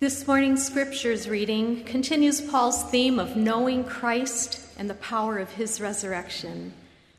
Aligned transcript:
This 0.00 0.28
morning's 0.28 0.64
scriptures 0.64 1.28
reading 1.28 1.82
continues 1.82 2.40
Paul's 2.40 2.84
theme 2.84 3.18
of 3.18 3.34
knowing 3.34 3.82
Christ 3.82 4.60
and 4.78 4.88
the 4.88 4.94
power 4.94 5.38
of 5.38 5.50
his 5.50 5.80
resurrection. 5.80 6.72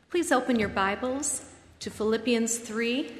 Please 0.08 0.32
open 0.32 0.58
your 0.58 0.70
Bibles 0.70 1.42
to 1.80 1.90
Philippians 1.90 2.56
3, 2.56 3.12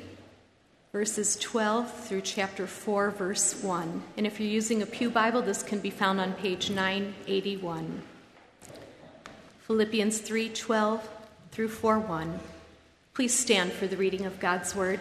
verses 0.92 1.36
12 1.36 1.92
through 2.06 2.22
chapter 2.22 2.66
4, 2.66 3.10
verse 3.10 3.62
1. 3.62 4.02
And 4.16 4.26
if 4.26 4.40
you're 4.40 4.48
using 4.48 4.80
a 4.80 4.86
Pew 4.86 5.10
Bible, 5.10 5.42
this 5.42 5.62
can 5.62 5.80
be 5.80 5.90
found 5.90 6.22
on 6.22 6.32
page 6.32 6.70
981. 6.70 8.00
Philippians 9.66 10.20
3, 10.20 10.48
12 10.48 11.06
through 11.50 11.68
4, 11.68 11.98
1. 11.98 12.40
Please 13.12 13.34
stand 13.34 13.72
for 13.72 13.86
the 13.86 13.98
reading 13.98 14.24
of 14.24 14.40
God's 14.40 14.74
Word. 14.74 15.00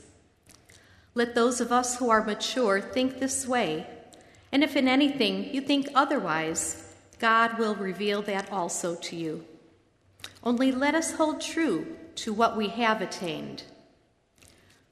Let 1.13 1.35
those 1.35 1.59
of 1.59 1.71
us 1.71 1.97
who 1.97 2.09
are 2.09 2.23
mature 2.23 2.79
think 2.79 3.19
this 3.19 3.45
way, 3.47 3.85
and 4.51 4.63
if 4.63 4.75
in 4.75 4.87
anything 4.87 5.53
you 5.53 5.61
think 5.61 5.87
otherwise, 5.93 6.83
God 7.19 7.59
will 7.59 7.75
reveal 7.75 8.21
that 8.23 8.51
also 8.51 8.95
to 8.95 9.15
you. 9.15 9.45
Only 10.43 10.71
let 10.71 10.95
us 10.95 11.13
hold 11.13 11.41
true 11.41 11.97
to 12.15 12.33
what 12.33 12.57
we 12.57 12.69
have 12.69 13.01
attained. 13.01 13.63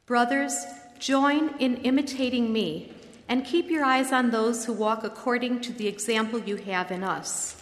Brothers, 0.06 0.66
join 1.00 1.56
in 1.60 1.78
imitating 1.78 2.52
me 2.52 2.94
and 3.28 3.46
keep 3.46 3.70
your 3.70 3.86
eyes 3.86 4.12
on 4.12 4.32
those 4.32 4.66
who 4.66 4.74
walk 4.74 5.04
according 5.04 5.62
to 5.62 5.72
the 5.72 5.88
example 5.88 6.40
you 6.40 6.58
have 6.58 6.92
in 6.92 7.04
us. 7.04 7.56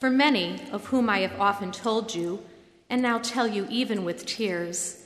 For 0.00 0.10
many, 0.10 0.60
of 0.72 0.86
whom 0.86 1.08
I 1.08 1.20
have 1.20 1.38
often 1.40 1.70
told 1.70 2.14
you, 2.14 2.42
and 2.90 3.00
now 3.00 3.18
tell 3.18 3.46
you 3.46 3.66
even 3.70 4.04
with 4.04 4.26
tears, 4.26 5.05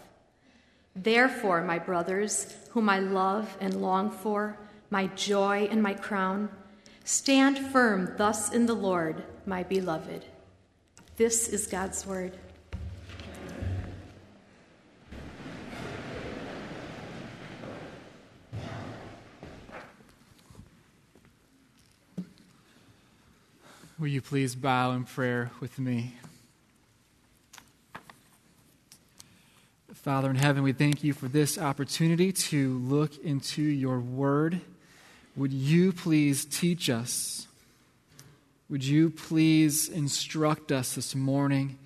Therefore, 0.95 1.63
my 1.63 1.79
brothers, 1.79 2.53
whom 2.71 2.89
I 2.89 2.99
love 2.99 3.57
and 3.59 3.81
long 3.81 4.11
for, 4.11 4.57
my 4.89 5.07
joy 5.07 5.67
and 5.71 5.81
my 5.81 5.93
crown, 5.93 6.49
stand 7.05 7.57
firm 7.57 8.13
thus 8.17 8.51
in 8.51 8.65
the 8.65 8.73
Lord, 8.73 9.23
my 9.45 9.63
beloved. 9.63 10.25
This 11.15 11.47
is 11.47 11.67
God's 11.67 12.05
word. 12.05 12.37
Will 23.97 24.07
you 24.07 24.21
please 24.21 24.55
bow 24.55 24.93
in 24.93 25.03
prayer 25.03 25.51
with 25.59 25.77
me? 25.77 26.15
Father 30.01 30.31
in 30.31 30.35
heaven, 30.35 30.63
we 30.63 30.73
thank 30.73 31.03
you 31.03 31.13
for 31.13 31.27
this 31.27 31.59
opportunity 31.59 32.31
to 32.31 32.79
look 32.79 33.15
into 33.19 33.61
your 33.61 33.99
word. 33.99 34.59
Would 35.35 35.53
you 35.53 35.93
please 35.93 36.43
teach 36.43 36.89
us? 36.89 37.45
Would 38.67 38.83
you 38.83 39.11
please 39.11 39.87
instruct 39.87 40.71
us 40.71 40.95
this 40.95 41.13
morning 41.13 41.77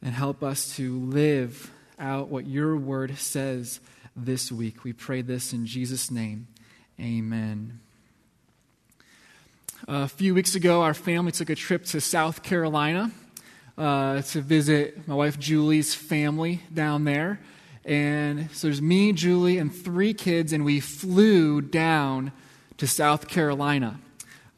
and 0.00 0.14
help 0.14 0.42
us 0.42 0.74
to 0.76 0.98
live 0.98 1.70
out 1.98 2.28
what 2.28 2.46
your 2.46 2.74
word 2.74 3.18
says 3.18 3.80
this 4.16 4.50
week? 4.50 4.82
We 4.82 4.94
pray 4.94 5.20
this 5.20 5.52
in 5.52 5.66
Jesus' 5.66 6.10
name. 6.10 6.46
Amen. 6.98 7.80
A 9.86 10.08
few 10.08 10.34
weeks 10.34 10.54
ago, 10.54 10.80
our 10.80 10.94
family 10.94 11.32
took 11.32 11.50
a 11.50 11.54
trip 11.54 11.84
to 11.86 12.00
South 12.00 12.42
Carolina 12.42 13.10
uh, 13.78 14.22
to 14.22 14.40
visit 14.40 15.06
my 15.06 15.14
wife 15.14 15.38
Julie's 15.38 15.94
family 15.94 16.62
down 16.72 17.04
there. 17.04 17.40
And 17.84 18.50
so 18.52 18.66
there's 18.66 18.82
me, 18.82 19.12
Julie, 19.12 19.58
and 19.58 19.72
three 19.72 20.14
kids, 20.14 20.52
and 20.52 20.64
we 20.64 20.80
flew 20.80 21.60
down 21.60 22.32
to 22.78 22.86
South 22.86 23.28
Carolina. 23.28 24.00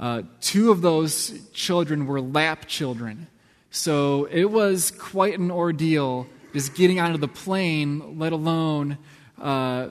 Uh, 0.01 0.23
two 0.41 0.71
of 0.71 0.81
those 0.81 1.39
children 1.53 2.07
were 2.07 2.21
lap 2.21 2.67
children. 2.67 3.27
So 3.71 4.25
it 4.27 4.47
was 4.47 4.91
quite 4.93 5.39
an 5.39 5.51
ordeal 5.51 6.27
just 6.55 6.75
getting 6.75 6.99
onto 6.99 7.19
the 7.19 7.29
plane, 7.29 8.19
let 8.19 8.33
alone 8.33 8.99
uh, 9.41 9.89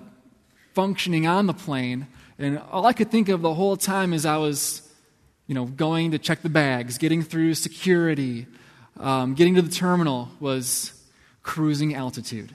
functioning 0.73 1.27
on 1.27 1.45
the 1.45 1.53
plane. 1.53 2.07
And 2.39 2.59
all 2.71 2.85
I 2.85 2.93
could 2.93 3.11
think 3.11 3.29
of 3.29 3.41
the 3.41 3.53
whole 3.53 3.77
time 3.77 4.13
is 4.13 4.25
I 4.25 4.37
was, 4.37 4.81
you 5.45 5.55
know, 5.55 5.65
going 5.65 6.11
to 6.11 6.19
check 6.19 6.41
the 6.41 6.49
bags, 6.49 6.97
getting 6.97 7.21
through 7.21 7.53
security, 7.53 8.47
um, 8.99 9.33
getting 9.35 9.55
to 9.55 9.61
the 9.61 9.71
terminal 9.71 10.29
was 10.39 10.93
cruising 11.43 11.95
altitude. 11.95 12.53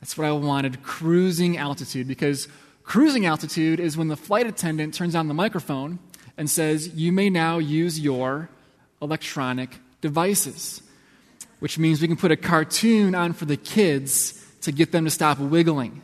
That's 0.00 0.16
what 0.16 0.26
I 0.26 0.32
wanted 0.32 0.82
cruising 0.82 1.56
altitude 1.56 2.08
because 2.08 2.48
cruising 2.82 3.26
altitude 3.26 3.80
is 3.80 3.96
when 3.96 4.08
the 4.08 4.16
flight 4.16 4.46
attendant 4.46 4.94
turns 4.94 5.14
on 5.14 5.28
the 5.28 5.34
microphone 5.34 5.98
and 6.36 6.50
says, 6.50 6.94
You 6.94 7.12
may 7.12 7.30
now 7.30 7.58
use 7.58 7.98
your 7.98 8.48
electronic 9.00 9.76
devices, 10.00 10.82
which 11.60 11.78
means 11.78 12.00
we 12.00 12.08
can 12.08 12.16
put 12.16 12.30
a 12.30 12.36
cartoon 12.36 13.14
on 13.14 13.32
for 13.32 13.44
the 13.44 13.56
kids 13.56 14.44
to 14.62 14.72
get 14.72 14.92
them 14.92 15.04
to 15.04 15.10
stop 15.10 15.38
wiggling. 15.38 16.02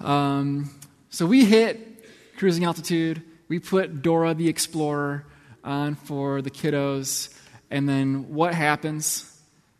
Um, 0.00 0.70
so 1.10 1.26
we 1.26 1.44
hit 1.44 2.04
cruising 2.36 2.64
altitude. 2.64 3.22
We 3.48 3.58
put 3.58 4.02
Dora 4.02 4.34
the 4.34 4.48
Explorer 4.48 5.24
on 5.64 5.94
for 5.94 6.42
the 6.42 6.50
kiddos. 6.50 7.35
And 7.70 7.88
then 7.88 8.34
what 8.34 8.54
happens? 8.54 9.32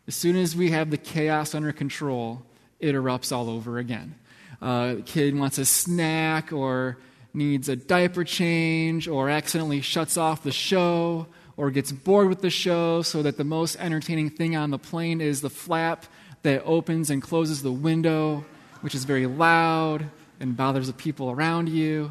As 0.06 0.14
soon 0.14 0.36
as 0.36 0.56
we 0.56 0.70
have 0.70 0.90
the 0.90 0.96
chaos 0.96 1.54
under 1.54 1.72
control, 1.72 2.42
it 2.80 2.94
erupts 2.94 3.32
all 3.32 3.48
over 3.48 3.78
again. 3.78 4.14
Uh, 4.60 4.96
kid 5.04 5.36
wants 5.38 5.58
a 5.58 5.64
snack 5.64 6.52
or 6.52 6.98
needs 7.34 7.68
a 7.68 7.76
diaper 7.76 8.24
change 8.24 9.06
or 9.06 9.28
accidentally 9.28 9.80
shuts 9.80 10.16
off 10.16 10.42
the 10.42 10.52
show 10.52 11.26
or 11.56 11.70
gets 11.70 11.92
bored 11.92 12.28
with 12.28 12.40
the 12.40 12.50
show 12.50 13.02
so 13.02 13.22
that 13.22 13.36
the 13.36 13.44
most 13.44 13.76
entertaining 13.76 14.30
thing 14.30 14.56
on 14.56 14.70
the 14.70 14.78
plane 14.78 15.20
is 15.20 15.40
the 15.40 15.50
flap 15.50 16.06
that 16.42 16.62
opens 16.64 17.10
and 17.10 17.22
closes 17.22 17.62
the 17.62 17.72
window, 17.72 18.44
which 18.80 18.94
is 18.94 19.04
very 19.04 19.26
loud 19.26 20.08
and 20.40 20.56
bothers 20.56 20.86
the 20.86 20.92
people 20.92 21.30
around 21.30 21.68
you. 21.68 22.10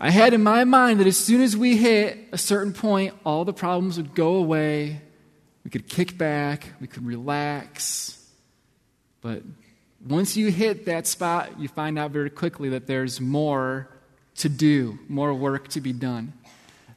I 0.00 0.10
had 0.10 0.32
in 0.32 0.44
my 0.44 0.62
mind 0.62 1.00
that 1.00 1.08
as 1.08 1.16
soon 1.16 1.40
as 1.40 1.56
we 1.56 1.76
hit 1.76 2.28
a 2.30 2.38
certain 2.38 2.72
point, 2.72 3.14
all 3.26 3.44
the 3.44 3.52
problems 3.52 3.96
would 3.96 4.14
go 4.14 4.36
away. 4.36 5.00
We 5.64 5.70
could 5.70 5.88
kick 5.88 6.16
back, 6.16 6.72
we 6.80 6.86
could 6.86 7.04
relax. 7.04 8.24
But 9.20 9.42
once 10.06 10.36
you 10.36 10.52
hit 10.52 10.86
that 10.86 11.08
spot, 11.08 11.58
you 11.58 11.66
find 11.66 11.98
out 11.98 12.12
very 12.12 12.30
quickly 12.30 12.68
that 12.68 12.86
there's 12.86 13.20
more 13.20 13.88
to 14.36 14.48
do, 14.48 15.00
more 15.08 15.34
work 15.34 15.66
to 15.68 15.80
be 15.80 15.92
done. 15.92 16.32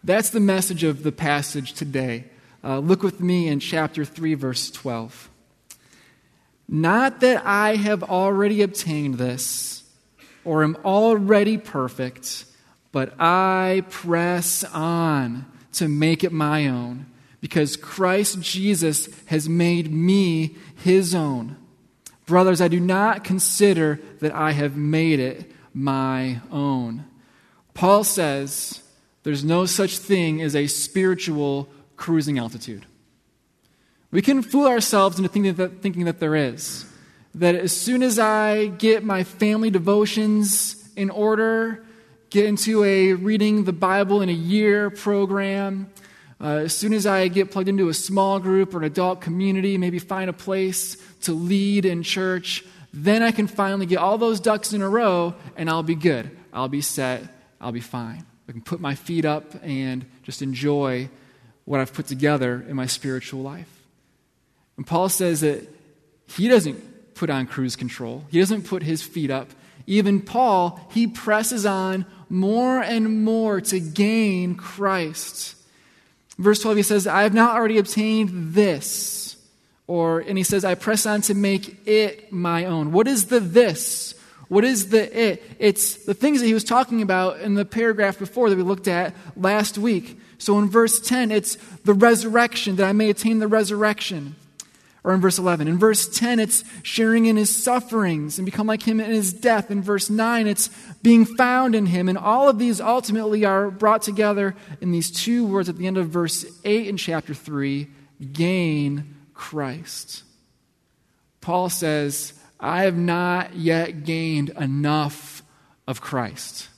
That's 0.04 0.30
the 0.30 0.40
message 0.40 0.84
of 0.84 1.02
the 1.02 1.12
passage 1.12 1.74
today. 1.74 2.26
Uh, 2.64 2.78
look 2.78 3.02
with 3.02 3.20
me 3.20 3.48
in 3.48 3.60
chapter 3.60 4.06
3, 4.06 4.36
verse 4.36 4.70
12. 4.70 5.28
Not 6.70 7.20
that 7.22 7.44
I 7.44 7.78
have 7.78 8.04
already 8.04 8.62
obtained 8.62 9.16
this 9.16 9.84
or 10.46 10.64
am 10.64 10.78
already 10.86 11.58
perfect 11.58 12.46
but 12.92 13.14
I 13.20 13.84
press 13.90 14.64
on 14.64 15.46
to 15.74 15.88
make 15.88 16.24
it 16.24 16.32
my 16.32 16.68
own 16.68 17.06
because 17.40 17.78
Christ 17.78 18.42
Jesus 18.42 19.10
has 19.26 19.50
made 19.50 19.92
me 19.92 20.56
his 20.76 21.16
own. 21.16 21.58
Brothers, 22.26 22.62
I 22.62 22.68
do 22.68 22.80
not 22.80 23.24
consider 23.24 24.00
that 24.20 24.34
I 24.34 24.52
have 24.52 24.78
made 24.78 25.20
it 25.20 25.52
my 25.74 26.42
own. 26.52 27.06
Paul 27.74 28.04
says 28.04 28.84
there's 29.24 29.44
no 29.44 29.66
such 29.66 29.98
thing 29.98 30.42
as 30.42 30.56
a 30.56 30.68
spiritual 30.68 31.70
cruising 31.96 32.38
altitude. 32.38 32.86
We 34.12 34.22
can 34.22 34.42
fool 34.42 34.68
ourselves 34.68 35.18
into 35.18 35.30
thinking 35.30 35.54
that, 35.56 35.82
thinking 35.82 36.06
that 36.06 36.20
there 36.20 36.36
is. 36.36 36.86
That 37.36 37.56
as 37.56 37.76
soon 37.76 38.04
as 38.04 38.20
I 38.20 38.68
get 38.68 39.04
my 39.04 39.24
family 39.24 39.70
devotions 39.70 40.90
in 40.98 41.10
order, 41.10 41.86
get 42.32 42.46
into 42.46 42.84
a 42.86 43.14
reading 43.14 43.66
the 43.66 43.74
Bible 43.74 44.22
in 44.22 44.30
a 44.30 44.34
year 44.34 44.90
program, 44.90 45.92
uh, 46.40 46.62
as 46.64 46.76
soon 46.76 46.94
as 46.94 47.06
I 47.06 47.28
get 47.28 47.52
plugged 47.52 47.68
into 47.68 47.90
a 47.90 47.94
small 47.94 48.40
group 48.40 48.74
or 48.74 48.78
an 48.78 48.86
adult 48.86 49.20
community, 49.20 49.78
maybe 49.78 50.00
find 50.00 50.30
a 50.30 50.34
place 50.34 50.96
to 51.24 51.34
lead 51.34 51.86
in 51.86 52.04
church, 52.04 52.64
then 52.94 53.22
I 53.22 53.32
can 53.32 53.48
finally 53.48 53.86
get 53.86 53.98
all 53.98 54.18
those 54.18 54.40
ducks 54.40 54.72
in 54.72 54.82
a 54.82 54.88
row 54.88 55.36
and 55.58 55.70
I'll 55.70 55.84
be 55.84 55.94
good. 55.94 56.32
I'll 56.54 56.70
be 56.70 56.82
set. 56.82 57.24
I'll 57.60 57.74
be 57.74 57.82
fine. 57.82 58.26
I 58.48 58.54
can 58.54 58.62
put 58.62 58.80
my 58.80 58.96
feet 58.96 59.26
up 59.26 59.54
and 59.62 60.06
just 60.24 60.42
enjoy 60.42 61.10
what 61.66 61.82
I've 61.82 61.94
put 61.94 62.08
together 62.08 62.66
in 62.68 62.78
my 62.78 62.86
spiritual 62.86 63.42
life. 63.42 63.70
And 64.78 64.88
Paul 64.88 65.10
says 65.10 65.42
that 65.42 65.68
he 66.28 66.48
doesn't 66.48 67.14
put 67.14 67.30
on 67.30 67.46
cruise 67.46 67.76
control, 67.76 68.24
he 68.32 68.40
doesn't 68.40 68.64
put 68.64 68.84
his 68.84 69.04
feet 69.04 69.30
up. 69.30 69.50
Even 69.88 70.22
Paul, 70.22 70.80
he 70.92 71.08
presses 71.08 71.66
on 71.66 72.06
more 72.32 72.82
and 72.82 73.24
more 73.24 73.62
to 73.62 73.80
gain 73.80 74.56
Christ. 74.56 75.56
Verse 76.38 76.62
12, 76.62 76.78
he 76.78 76.84
says, 76.84 77.06
I 77.06 77.24
have 77.24 77.34
not 77.34 77.56
already 77.56 77.78
obtained 77.78 78.54
this. 78.54 79.38
Or, 79.86 80.22
and 80.22 80.38
he 80.38 80.44
says, 80.44 80.64
I 80.64 80.76
press 80.76 81.06
on 81.06 81.22
to 81.22 81.34
make 81.34 81.86
it 81.86 82.32
my 82.32 82.66
own. 82.66 82.94
What 82.94 83.08
is 83.08 83.26
the 83.26 83.42
this? 83.42 84.16
What 84.48 84.64
is 84.64 84.90
the 84.90 85.18
it? 85.18 85.44
It's 85.60 86.06
the 86.06 86.14
things 86.14 86.40
that 86.40 86.48
he 86.48 86.54
was 86.54 86.64
talking 86.64 87.02
about 87.02 87.42
in 87.42 87.56
the 87.56 87.66
paragraph 87.66 88.18
before 88.18 88.50
that 88.50 88.56
we 88.56 88.64
looked 88.64 88.88
at 88.88 89.14
last 89.36 89.78
week. 89.78 90.20
So 90.38 90.58
in 90.60 90.70
verse 90.70 91.00
10, 91.00 91.32
it's 91.32 91.56
the 91.84 91.94
resurrection, 91.94 92.78
that 92.78 92.88
I 92.88 92.94
may 92.94 93.10
attain 93.10 93.40
the 93.40 93.48
resurrection. 93.48 94.36
Or 95.04 95.14
in 95.14 95.22
verse 95.22 95.40
11. 95.40 95.68
In 95.68 95.80
verse 95.80 96.08
10, 96.08 96.40
it's 96.40 96.64
sharing 96.84 97.26
in 97.26 97.36
his 97.36 97.56
sufferings 97.56 98.38
and 98.38 98.46
become 98.46 98.68
like 98.68 98.84
him 98.84 99.00
in 99.00 99.10
his 99.10 99.34
death. 99.34 99.72
In 99.72 99.82
verse 99.82 100.12
9, 100.12 100.46
it's 100.46 100.70
being 101.02 101.26
found 101.26 101.74
in 101.74 101.88
him. 101.88 102.08
And 102.08 102.18
all 102.18 102.48
of 102.48 102.60
these 102.60 102.80
ultimately 102.80 103.44
are 103.44 103.72
brought 103.72 104.04
together 104.04 104.56
in 104.80 104.92
these 104.92 105.10
two 105.10 105.46
words 105.48 105.70
at 105.70 105.78
the 105.78 105.88
end 105.88 105.98
of 105.98 106.10
verse 106.10 106.46
8 106.64 106.88
in 106.88 106.98
chapter 106.98 107.34
3 107.34 107.88
gain 108.32 109.16
Christ. 109.34 110.24
Paul 111.42 111.70
says, 111.70 112.34
I 112.60 112.84
have 112.84 112.96
not 112.96 113.56
yet 113.56 114.04
gained 114.04 114.50
enough 114.50 115.42
of 115.88 116.00
Christ. 116.00 116.70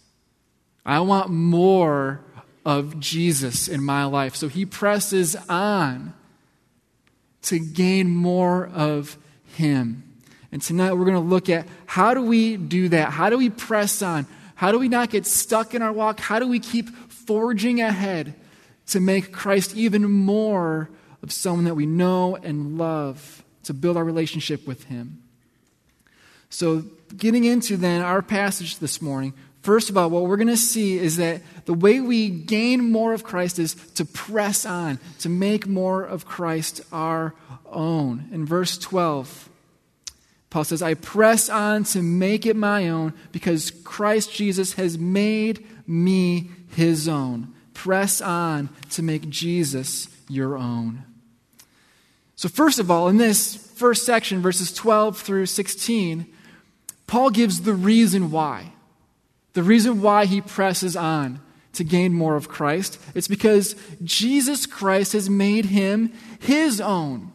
I 0.86 1.02
want 1.02 1.30
more 1.30 2.22
of 2.66 3.00
Jesus 3.00 3.68
in 3.68 3.84
my 3.84 4.06
life. 4.06 4.38
So 4.38 4.48
he 4.48 4.66
presses 4.66 5.36
on 5.50 6.14
to 7.44 7.60
gain 7.60 8.10
more 8.10 8.68
of 8.74 9.18
Him. 9.46 10.04
And 10.52 10.62
tonight 10.62 10.94
we're 10.94 11.06
going 11.06 11.14
to 11.16 11.20
look 11.20 11.50
at 11.50 11.68
how 11.86 12.14
do 12.14 12.22
we 12.22 12.58
do 12.58 12.90
that? 12.90 13.10
How 13.10 13.30
do 13.30 13.38
we 13.38 13.50
press 13.50 14.02
on? 14.02 14.28
How 14.56 14.72
do 14.72 14.80
we 14.80 14.88
not 14.88 15.10
get 15.10 15.26
stuck 15.26 15.74
in 15.74 15.82
our 15.82 15.92
walk? 15.92 16.20
How 16.20 16.40
do 16.40 16.48
we 16.48 16.60
keep 16.60 16.90
forging 16.90 17.82
ahead 17.82 18.36
to 18.88 19.00
make 19.00 19.32
Christ 19.32 19.76
even 19.76 20.10
more 20.10 20.90
of 21.22 21.32
someone 21.32 21.66
that 21.66 21.76
we 21.76 21.86
know 21.86 22.36
and 22.36 22.78
love, 22.78 23.44
to 23.64 23.74
build 23.74 23.98
our 23.98 24.04
relationship 24.04 24.68
with 24.68 24.84
Him? 24.86 25.24
So, 26.50 26.84
getting 27.18 27.46
into 27.46 27.78
then 27.78 28.02
our 28.02 28.22
passage 28.22 28.78
this 28.78 29.02
morning, 29.02 29.34
First 29.64 29.90
of 29.90 29.98
all, 29.98 30.10
what 30.10 30.24
we're 30.24 30.36
going 30.36 30.50
to 30.50 30.58
see 30.58 31.00
is 31.00 31.16
that 31.16 31.42
the 31.64 31.74
way 31.74 32.02
we 32.02 32.30
gain 32.30 32.92
more 32.92 33.14
of 33.14 33.24
Christ 33.24 33.60
is 33.60 33.76
to 33.96 34.04
press 34.04 34.66
on, 34.66 35.00
to 35.20 35.30
make 35.30 35.66
more 35.66 36.04
of 36.04 36.26
Christ 36.26 36.82
our 36.92 37.34
own. 37.66 38.28
In 38.34 38.46
verse 38.46 38.78
12, 38.78 39.50
Paul 40.50 40.66
says, 40.66 40.82
I 40.82 40.96
press 40.96 41.50
on 41.50 41.86
to 41.86 42.04
make 42.04 42.46
it 42.46 42.58
my 42.58 42.90
own 42.90 43.14
because 43.32 43.72
Christ 43.86 44.34
Jesus 44.34 44.74
has 44.74 44.98
made 44.98 45.66
me 45.88 46.50
his 46.76 47.08
own. 47.08 47.54
Press 47.74 48.20
on 48.20 48.68
to 48.92 49.02
make 49.02 49.30
Jesus 49.30 50.10
your 50.28 50.58
own. 50.58 51.06
So, 52.36 52.50
first 52.50 52.80
of 52.80 52.92
all, 52.92 53.08
in 53.08 53.16
this 53.16 53.56
first 53.56 54.06
section, 54.06 54.42
verses 54.42 54.74
12 54.74 55.18
through 55.20 55.46
16, 55.46 56.26
Paul 57.08 57.30
gives 57.30 57.62
the 57.62 57.74
reason 57.74 58.30
why. 58.30 58.73
The 59.54 59.64
reason 59.64 60.02
why 60.02 60.26
he 60.26 60.42
presses 60.42 60.96
on 60.96 61.40
to 61.74 61.84
gain 61.84 62.14
more 62.14 62.36
of 62.36 62.50
Christ, 62.50 63.00
it's 63.16 63.28
because 63.28 63.76
Jesus 64.04 64.66
Christ 64.66 65.14
has 65.14 65.30
made 65.30 65.66
him 65.66 66.12
his 66.40 66.82
own. 66.82 67.32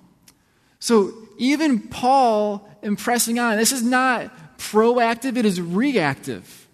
So 0.81 1.13
even 1.39 1.81
Paul 1.81 2.69
in 2.83 2.97
pressing 2.97 3.39
on, 3.39 3.57
this 3.57 3.73
is 3.73 3.83
not 3.83 4.59
proactive, 4.59 5.37
it 5.37 5.45
is 5.45 5.61
reactive 5.61 6.69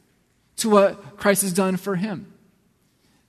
to 0.57 0.71
what 0.71 1.17
Christ 1.17 1.43
has 1.43 1.53
done 1.53 1.77
for 1.77 1.97
him. 1.97 2.33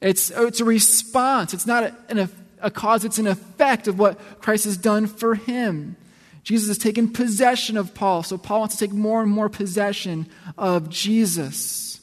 It's, 0.02 0.30
it's 0.32 0.60
a 0.60 0.66
response, 0.66 1.54
it's 1.54 1.66
not 1.66 1.84
a, 1.84 1.96
a, 2.22 2.30
a 2.60 2.72
cause, 2.72 3.06
it's 3.06 3.18
an 3.18 3.28
effect 3.28 3.88
of 3.88 3.98
what 3.98 4.42
Christ 4.42 4.66
has 4.66 4.78
done 4.78 5.08
for 5.08 5.36
him. 5.36 5.96
Jesus 6.44 6.68
has 6.68 6.78
taken 6.78 7.12
possession 7.12 7.76
of 7.76 7.96
Paul, 7.96 8.22
so 8.22 8.38
Paul 8.38 8.60
wants 8.60 8.76
to 8.78 8.86
take 8.86 8.94
more 8.94 9.22
and 9.22 9.32
more 9.32 9.50
possession 9.50 10.28
of 10.58 10.90
Jesus. 10.90 12.00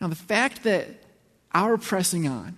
Now, 0.00 0.08
the 0.08 0.14
fact 0.14 0.62
that 0.64 0.88
our 1.52 1.76
pressing 1.76 2.28
on 2.28 2.56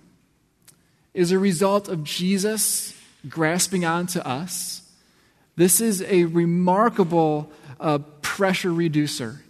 is 1.13 1.31
a 1.31 1.39
result 1.39 1.87
of 1.87 2.03
Jesus 2.03 2.95
grasping 3.27 3.85
on 3.85 4.07
to 4.07 4.27
us, 4.27 4.81
this 5.55 5.81
is 5.81 6.01
a 6.03 6.25
remarkable 6.25 7.51
uh, 7.79 7.99
pressure 8.21 8.73
reducer 8.73 9.41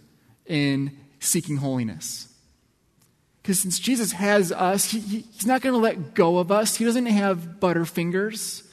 in 0.46 0.96
seeking 1.20 1.58
holiness. 1.58 2.28
Because 3.42 3.60
since 3.60 3.78
Jesus 3.78 4.12
has 4.12 4.52
us, 4.52 4.90
he, 4.90 5.00
he's 5.00 5.46
not 5.46 5.62
going 5.62 5.74
to 5.74 5.80
let 5.80 6.14
go 6.14 6.38
of 6.38 6.52
us. 6.52 6.76
He 6.76 6.84
doesn't 6.84 7.06
have 7.06 7.56
butterfingers. 7.60 8.66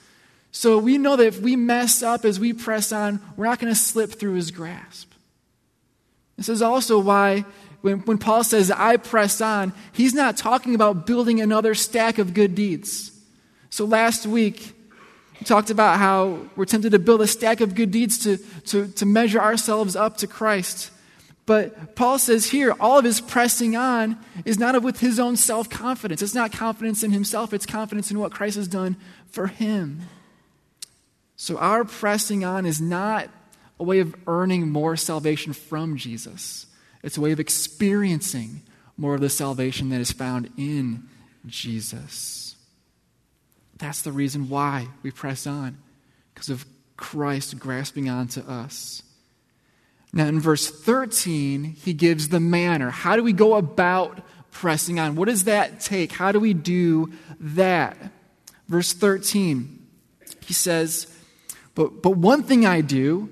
So 0.51 0.77
we 0.77 0.97
know 0.97 1.15
that 1.15 1.25
if 1.25 1.39
we 1.39 1.55
mess 1.55 2.01
up 2.03 2.25
as 2.25 2.39
we 2.39 2.53
press 2.53 2.91
on, 2.91 3.19
we're 3.35 3.45
not 3.45 3.59
going 3.59 3.73
to 3.73 3.79
slip 3.79 4.11
through 4.11 4.33
his 4.33 4.51
grasp. 4.51 5.11
This 6.37 6.49
is 6.49 6.61
also 6.61 6.99
why 6.99 7.45
when, 7.81 7.99
when 7.99 8.17
Paul 8.17 8.43
says, 8.43 8.71
I 8.71 8.97
press 8.97 9.41
on, 9.41 9.73
he's 9.93 10.13
not 10.13 10.37
talking 10.37 10.75
about 10.75 11.05
building 11.05 11.41
another 11.41 11.73
stack 11.73 12.17
of 12.17 12.33
good 12.33 12.55
deeds. 12.55 13.11
So 13.69 13.85
last 13.85 14.25
week, 14.25 14.75
we 15.39 15.45
talked 15.45 15.69
about 15.69 15.99
how 15.99 16.39
we're 16.55 16.65
tempted 16.65 16.91
to 16.91 16.99
build 16.99 17.21
a 17.21 17.27
stack 17.27 17.61
of 17.61 17.75
good 17.75 17.91
deeds 17.91 18.19
to, 18.19 18.37
to, 18.67 18.87
to 18.87 19.05
measure 19.05 19.39
ourselves 19.39 19.95
up 19.95 20.17
to 20.17 20.27
Christ. 20.27 20.91
But 21.45 21.95
Paul 21.95 22.19
says 22.19 22.45
here, 22.45 22.75
all 22.79 22.99
of 22.99 23.05
his 23.05 23.21
pressing 23.21 23.75
on 23.75 24.19
is 24.45 24.59
not 24.59 24.81
with 24.83 24.99
his 24.99 25.19
own 25.19 25.35
self 25.35 25.69
confidence. 25.69 26.21
It's 26.21 26.35
not 26.35 26.51
confidence 26.51 27.01
in 27.01 27.11
himself, 27.11 27.53
it's 27.53 27.65
confidence 27.65 28.11
in 28.11 28.19
what 28.19 28.31
Christ 28.31 28.57
has 28.57 28.67
done 28.67 28.97
for 29.31 29.47
him. 29.47 30.01
So 31.37 31.57
our 31.57 31.85
pressing 31.85 32.43
on 32.43 32.65
is 32.65 32.81
not 32.81 33.29
a 33.79 33.83
way 33.83 33.99
of 33.99 34.13
earning 34.27 34.69
more 34.69 34.97
salvation 34.97 35.53
from 35.53 35.95
Jesus. 35.95 36.67
It's 37.03 37.17
a 37.17 37.21
way 37.21 37.31
of 37.31 37.39
experiencing 37.39 38.61
more 38.97 39.15
of 39.15 39.21
the 39.21 39.29
salvation 39.29 39.89
that 39.89 40.01
is 40.01 40.11
found 40.11 40.51
in 40.57 41.07
Jesus. 41.45 42.55
That's 43.77 44.01
the 44.01 44.11
reason 44.11 44.49
why 44.49 44.89
we 45.03 45.11
press 45.11 45.47
on, 45.47 45.77
because 46.33 46.49
of 46.49 46.65
Christ 46.97 47.57
grasping 47.59 48.09
onto 48.09 48.41
us. 48.41 49.03
Now, 50.11 50.25
in 50.25 50.39
verse 50.39 50.69
13, 50.69 51.63
he 51.63 51.93
gives 51.93 52.29
the 52.29 52.39
manner. 52.39 52.89
How 52.89 53.15
do 53.15 53.23
we 53.23 53.31
go 53.31 53.55
about 53.55 54.19
pressing 54.51 54.99
on? 54.99 55.15
What 55.15 55.29
does 55.29 55.45
that 55.45 55.79
take? 55.79 56.11
How 56.11 56.31
do 56.31 56.39
we 56.39 56.53
do 56.53 57.13
that? 57.39 57.95
Verse 58.67 58.91
13, 58.91 59.87
he 60.41 60.53
says, 60.53 61.07
But, 61.75 62.01
but 62.01 62.17
one 62.17 62.43
thing 62.43 62.65
I 62.65 62.81
do, 62.81 63.29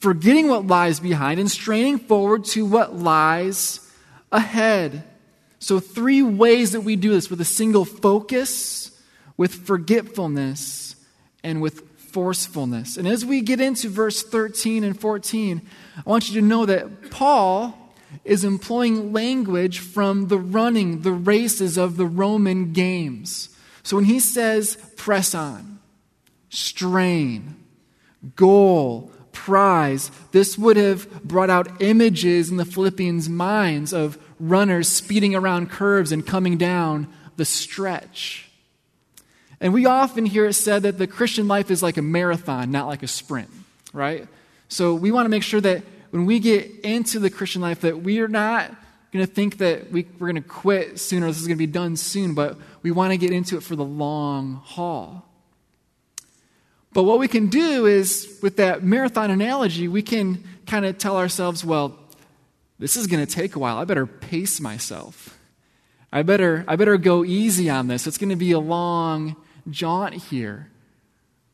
forgetting 0.00 0.48
what 0.48 0.66
lies 0.66 0.98
behind 0.98 1.38
and 1.38 1.50
straining 1.50 1.98
forward 1.98 2.44
to 2.46 2.66
what 2.66 2.96
lies 2.96 3.80
ahead. 4.32 5.04
So, 5.58 5.78
three 5.78 6.22
ways 6.22 6.72
that 6.72 6.80
we 6.80 6.96
do 6.96 7.10
this 7.10 7.30
with 7.30 7.40
a 7.40 7.44
single 7.44 7.84
focus, 7.84 8.90
with 9.36 9.54
forgetfulness, 9.54 10.96
and 11.44 11.60
with 11.60 11.82
forcefulness. 11.98 12.96
And 12.96 13.06
as 13.06 13.24
we 13.24 13.40
get 13.40 13.60
into 13.60 13.88
verse 13.88 14.22
13 14.22 14.84
and 14.84 14.98
14, 14.98 15.62
I 15.98 16.08
want 16.08 16.28
you 16.28 16.40
to 16.40 16.46
know 16.46 16.66
that 16.66 17.10
Paul 17.10 17.76
is 18.24 18.44
employing 18.44 19.12
language 19.12 19.78
from 19.78 20.28
the 20.28 20.38
running, 20.38 21.02
the 21.02 21.12
races 21.12 21.76
of 21.76 21.96
the 21.96 22.06
Roman 22.06 22.72
games. 22.72 23.50
So 23.82 23.96
when 23.96 24.06
he 24.06 24.18
says 24.18 24.76
press 24.96 25.34
on, 25.34 25.78
strain, 26.48 27.56
goal, 28.34 29.12
prize. 29.32 30.10
This 30.32 30.58
would 30.58 30.76
have 30.76 31.22
brought 31.22 31.50
out 31.50 31.82
images 31.82 32.50
in 32.50 32.56
the 32.56 32.64
Philippians' 32.64 33.28
minds 33.28 33.92
of 33.92 34.18
runners 34.38 34.88
speeding 34.88 35.34
around 35.34 35.70
curves 35.70 36.12
and 36.12 36.26
coming 36.26 36.56
down 36.56 37.12
the 37.36 37.44
stretch. 37.44 38.50
And 39.60 39.74
we 39.74 39.86
often 39.86 40.24
hear 40.24 40.46
it 40.46 40.54
said 40.54 40.82
that 40.82 40.98
the 40.98 41.06
Christian 41.06 41.46
life 41.46 41.70
is 41.70 41.82
like 41.82 41.98
a 41.98 42.02
marathon, 42.02 42.70
not 42.70 42.86
like 42.86 43.02
a 43.02 43.08
sprint, 43.08 43.50
right? 43.92 44.26
So 44.68 44.94
we 44.94 45.12
want 45.12 45.26
to 45.26 45.30
make 45.30 45.42
sure 45.42 45.60
that 45.60 45.82
when 46.10 46.26
we 46.26 46.38
get 46.38 46.70
into 46.80 47.18
the 47.18 47.30
Christian 47.30 47.60
life 47.60 47.82
that 47.82 48.02
we 48.02 48.20
are 48.20 48.28
not 48.28 48.70
going 49.12 49.26
to 49.26 49.32
think 49.32 49.58
that 49.58 49.90
we, 49.90 50.06
we're 50.18 50.30
going 50.30 50.42
to 50.42 50.48
quit 50.48 50.98
sooner, 50.98 51.26
this 51.26 51.40
is 51.40 51.46
going 51.46 51.56
to 51.56 51.66
be 51.66 51.70
done 51.70 51.96
soon, 51.96 52.34
but 52.34 52.56
we 52.82 52.90
want 52.90 53.12
to 53.12 53.16
get 53.16 53.32
into 53.32 53.56
it 53.56 53.62
for 53.62 53.76
the 53.76 53.84
long 53.84 54.60
haul. 54.64 55.29
But 56.92 57.04
what 57.04 57.18
we 57.18 57.28
can 57.28 57.46
do 57.46 57.86
is, 57.86 58.38
with 58.42 58.56
that 58.56 58.82
marathon 58.82 59.30
analogy, 59.30 59.86
we 59.86 60.02
can 60.02 60.42
kind 60.66 60.84
of 60.84 60.98
tell 60.98 61.16
ourselves, 61.16 61.64
well, 61.64 61.96
this 62.78 62.96
is 62.96 63.06
going 63.06 63.24
to 63.24 63.32
take 63.32 63.54
a 63.54 63.58
while. 63.58 63.78
I 63.78 63.84
better 63.84 64.06
pace 64.06 64.60
myself. 64.60 65.38
I 66.12 66.22
better, 66.22 66.64
I 66.66 66.74
better 66.76 66.96
go 66.96 67.24
easy 67.24 67.70
on 67.70 67.86
this. 67.86 68.06
It's 68.06 68.18
going 68.18 68.30
to 68.30 68.36
be 68.36 68.52
a 68.52 68.58
long 68.58 69.36
jaunt 69.68 70.14
here. 70.14 70.68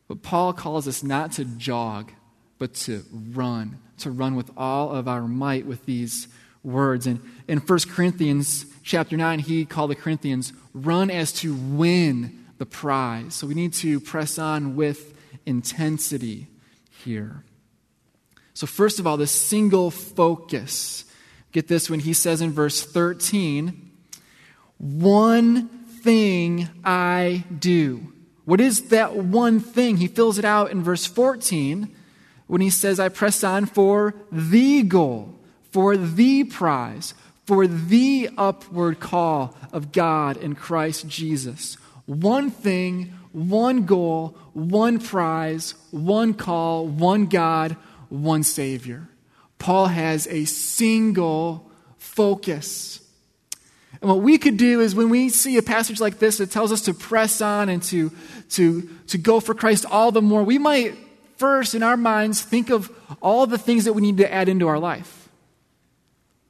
But 0.07 0.23
Paul 0.23 0.53
calls 0.53 0.87
us 0.87 1.03
not 1.03 1.33
to 1.33 1.45
jog, 1.45 2.11
but 2.57 2.73
to 2.75 3.03
run, 3.11 3.77
to 3.99 4.09
run 4.09 4.35
with 4.35 4.49
all 4.57 4.91
of 4.91 5.07
our 5.07 5.27
might 5.27 5.67
with 5.67 5.85
these 5.85 6.27
words. 6.63 7.05
And 7.05 7.21
in 7.47 7.59
1 7.59 7.79
Corinthians 7.89 8.65
chapter 8.81 9.15
9, 9.15 9.39
he 9.39 9.65
called 9.65 9.91
the 9.91 9.95
Corinthians, 9.95 10.53
run 10.73 11.11
as 11.11 11.31
to 11.33 11.53
win 11.53 12.45
the 12.57 12.65
prize. 12.65 13.35
So 13.35 13.45
we 13.45 13.53
need 13.53 13.73
to 13.73 13.99
press 13.99 14.39
on 14.39 14.75
with 14.75 15.13
intensity 15.47 16.47
here. 17.03 17.43
So, 18.53 18.67
first 18.67 18.99
of 18.99 19.07
all, 19.07 19.17
the 19.17 19.27
single 19.27 19.89
focus. 19.89 21.05
Get 21.51 21.67
this 21.67 21.89
when 21.89 22.01
he 22.01 22.13
says 22.13 22.41
in 22.41 22.51
verse 22.51 22.83
13, 22.83 23.91
one 24.77 25.69
thing 26.03 26.69
I 26.83 27.45
do. 27.57 28.13
What 28.45 28.61
is 28.61 28.89
that 28.89 29.15
one 29.15 29.59
thing? 29.59 29.97
He 29.97 30.07
fills 30.07 30.37
it 30.37 30.45
out 30.45 30.71
in 30.71 30.83
verse 30.83 31.05
14 31.05 31.93
when 32.47 32.61
he 32.61 32.69
says, 32.69 32.99
I 32.99 33.09
press 33.09 33.43
on 33.43 33.65
for 33.65 34.15
the 34.31 34.83
goal, 34.83 35.35
for 35.71 35.97
the 35.97 36.43
prize, 36.45 37.13
for 37.45 37.67
the 37.67 38.29
upward 38.37 38.99
call 38.99 39.55
of 39.71 39.91
God 39.91 40.37
in 40.37 40.55
Christ 40.55 41.07
Jesus. 41.07 41.77
One 42.07 42.49
thing, 42.49 43.13
one 43.33 43.85
goal, 43.85 44.35
one 44.53 44.99
prize, 44.99 45.75
one 45.91 46.33
call, 46.33 46.87
one 46.87 47.27
God, 47.27 47.77
one 48.09 48.41
Savior. 48.43 49.07
Paul 49.59 49.87
has 49.87 50.25
a 50.27 50.45
single 50.45 51.69
focus. 51.97 53.01
And 54.01 54.09
what 54.09 54.21
we 54.21 54.37
could 54.37 54.57
do 54.57 54.79
is 54.79 54.95
when 54.95 55.09
we 55.09 55.29
see 55.29 55.57
a 55.57 55.61
passage 55.61 55.99
like 55.99 56.19
this 56.19 56.37
that 56.37 56.51
tells 56.51 56.71
us 56.71 56.81
to 56.83 56.93
press 56.93 57.41
on 57.41 57.69
and 57.69 57.83
to, 57.83 58.11
to, 58.51 58.89
to 59.07 59.17
go 59.17 59.39
for 59.39 59.53
Christ 59.53 59.85
all 59.85 60.11
the 60.11 60.21
more, 60.21 60.43
we 60.43 60.57
might 60.57 60.95
first 61.37 61.75
in 61.75 61.83
our 61.83 61.97
minds 61.97 62.41
think 62.41 62.69
of 62.69 62.91
all 63.21 63.45
the 63.47 63.57
things 63.57 63.85
that 63.85 63.93
we 63.93 64.01
need 64.01 64.17
to 64.17 64.31
add 64.31 64.49
into 64.49 64.67
our 64.67 64.79
life. 64.79 65.29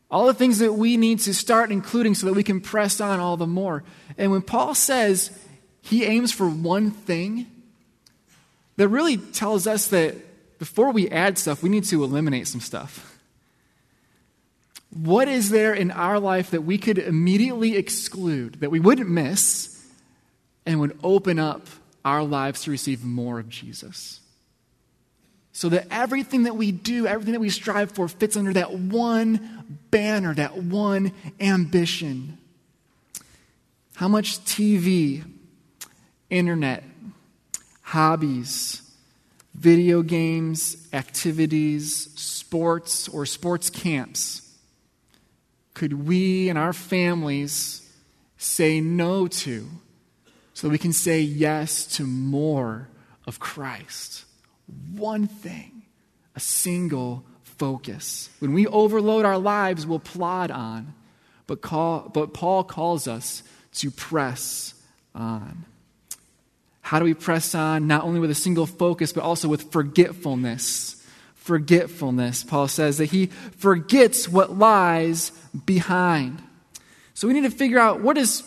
All 0.09 0.27
the 0.27 0.33
things 0.33 0.59
that 0.59 0.73
we 0.73 0.95
need 0.95 1.19
to 1.19 1.33
start 1.33 1.71
including 1.71 2.15
so 2.15 2.27
that 2.27 2.33
we 2.33 2.43
can 2.43 2.61
press 2.61 3.01
on 3.01 3.19
all 3.19 3.35
the 3.35 3.47
more. 3.47 3.83
And 4.17 4.31
when 4.31 4.41
Paul 4.41 4.73
says 4.73 5.37
he 5.87 6.03
aims 6.03 6.33
for 6.33 6.49
one 6.49 6.91
thing, 6.91 7.47
that 8.75 8.89
really 8.89 9.17
tells 9.17 9.67
us 9.67 9.87
that 9.87 10.15
before 10.59 10.91
we 10.91 11.09
add 11.09 11.37
stuff, 11.37 11.63
we 11.63 11.69
need 11.69 11.85
to 11.85 12.03
eliminate 12.03 12.47
some 12.47 12.61
stuff. 12.61 13.19
What 14.91 15.27
is 15.27 15.49
there 15.49 15.73
in 15.73 15.91
our 15.91 16.19
life 16.19 16.51
that 16.51 16.61
we 16.61 16.77
could 16.77 16.97
immediately 16.97 17.75
exclude, 17.75 18.59
that 18.61 18.69
we 18.69 18.79
wouldn't 18.79 19.09
miss, 19.09 19.85
and 20.65 20.79
would 20.79 20.97
open 21.03 21.39
up 21.39 21.67
our 22.03 22.23
lives 22.23 22.63
to 22.63 22.71
receive 22.71 23.03
more 23.03 23.39
of 23.39 23.49
Jesus? 23.49 24.19
So 25.53 25.69
that 25.69 25.87
everything 25.89 26.43
that 26.43 26.55
we 26.55 26.71
do, 26.71 27.07
everything 27.07 27.33
that 27.33 27.39
we 27.39 27.49
strive 27.49 27.91
for, 27.91 28.07
fits 28.07 28.37
under 28.37 28.53
that 28.53 28.73
one 28.73 29.79
banner, 29.89 30.33
that 30.35 30.57
one 30.57 31.13
ambition. 31.39 32.37
How 33.95 34.07
much 34.07 34.39
TV, 34.45 35.23
internet, 36.29 36.83
hobbies, 37.81 38.81
video 39.53 40.01
games, 40.01 40.87
activities, 40.93 42.09
sports, 42.15 43.07
or 43.07 43.25
sports 43.25 43.69
camps 43.69 44.47
could 45.77 46.07
we 46.07 46.49
and 46.49 46.57
our 46.57 46.73
families 46.73 47.87
say 48.35 48.81
no 48.81 49.27
to 49.27 49.67
so 50.55 50.65
that 50.65 50.71
we 50.71 50.79
can 50.79 50.91
say 50.91 51.21
yes 51.21 51.85
to 51.97 52.03
more 52.03 52.89
of 53.27 53.39
Christ? 53.39 54.25
One 54.95 55.27
thing, 55.27 55.83
a 56.35 56.39
single 56.39 57.23
focus. 57.43 58.31
When 58.39 58.53
we 58.53 58.65
overload 58.65 59.23
our 59.23 59.37
lives, 59.37 59.85
we'll 59.85 59.99
plod 59.99 60.49
on. 60.49 60.95
But, 61.45 61.61
call, 61.61 62.09
but 62.11 62.33
Paul 62.33 62.63
calls 62.63 63.07
us 63.07 63.43
to 63.73 63.91
press 63.91 64.73
on. 65.13 65.65
How 66.87 66.99
do 66.99 67.05
we 67.05 67.13
press 67.13 67.53
on? 67.53 67.87
Not 67.87 68.03
only 68.03 68.19
with 68.19 68.31
a 68.31 68.35
single 68.35 68.65
focus, 68.65 69.11
but 69.13 69.23
also 69.23 69.47
with 69.47 69.71
forgetfulness 69.71 70.97
forgetfulness. 71.47 72.43
Paul 72.43 72.67
says 72.67 72.97
that 72.97 73.05
he 73.05 73.27
forgets 73.27 74.27
what 74.27 74.57
lies 74.57 75.31
behind. 75.65 76.43
So 77.13 77.25
we 77.25 77.33
need 77.33 77.49
to 77.49 77.49
figure 77.49 77.79
out 77.79 78.01
what 78.01 78.17
does 78.17 78.43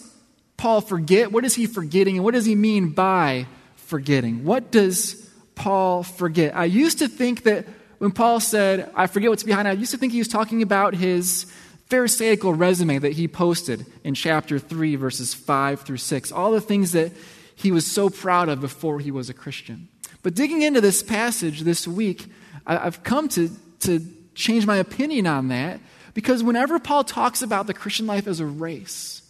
Paul 0.59 0.83
forget? 0.83 1.33
What 1.33 1.47
is 1.47 1.55
he 1.55 1.65
forgetting? 1.65 2.17
And 2.17 2.25
what 2.25 2.35
does 2.35 2.45
he 2.45 2.55
mean 2.55 2.91
by 2.91 3.47
forgetting? 3.77 4.45
What 4.45 4.71
does 4.71 5.15
Paul 5.55 6.03
forget? 6.03 6.55
I 6.55 6.67
used 6.67 6.99
to 6.99 7.09
think 7.09 7.45
that 7.45 7.67
when 7.97 8.11
Paul 8.11 8.39
said, 8.39 8.91
I 8.95 9.07
forget 9.07 9.31
what's 9.31 9.45
behind, 9.45 9.67
I 9.67 9.73
used 9.73 9.93
to 9.93 9.99
think 9.99 10.13
he 10.13 10.19
was 10.19 10.29
talking 10.29 10.61
about 10.61 10.95
his 10.95 11.51
Pharisaical 11.89 12.53
resume 12.53 12.99
that 12.99 13.13
he 13.13 13.29
posted 13.29 13.87
in 14.05 14.15
chapter 14.15 14.59
3, 14.59 14.97
verses 14.97 15.33
5 15.33 15.81
through 15.81 15.97
6. 15.97 16.33
All 16.33 16.53
the 16.53 16.61
things 16.61 16.93
that 16.93 17.13
he 17.61 17.71
was 17.71 17.87
so 17.87 18.09
proud 18.09 18.49
of 18.49 18.61
before 18.61 19.01
he 19.01 19.11
was 19.11 19.29
a 19.29 19.35
Christian. 19.35 19.89
But 20.23 20.35
digging 20.35 20.63
into 20.63 20.81
this 20.81 21.03
passage 21.03 21.61
this 21.61 21.87
week, 21.87 22.27
I've 22.67 23.03
come 23.03 23.29
to, 23.31 23.51
to 23.81 24.01
change 24.35 24.67
my 24.67 24.77
opinion 24.77 25.27
on 25.27 25.49
that 25.49 25.81
because 26.15 26.43
whenever 26.43 26.79
Paul 26.79 27.05
talks 27.05 27.43
about 27.43 27.67
the 27.67 27.75
Christian 27.75 28.07
life 28.07 28.27
as 28.27 28.41
a 28.41 28.47
race, 28.47 29.23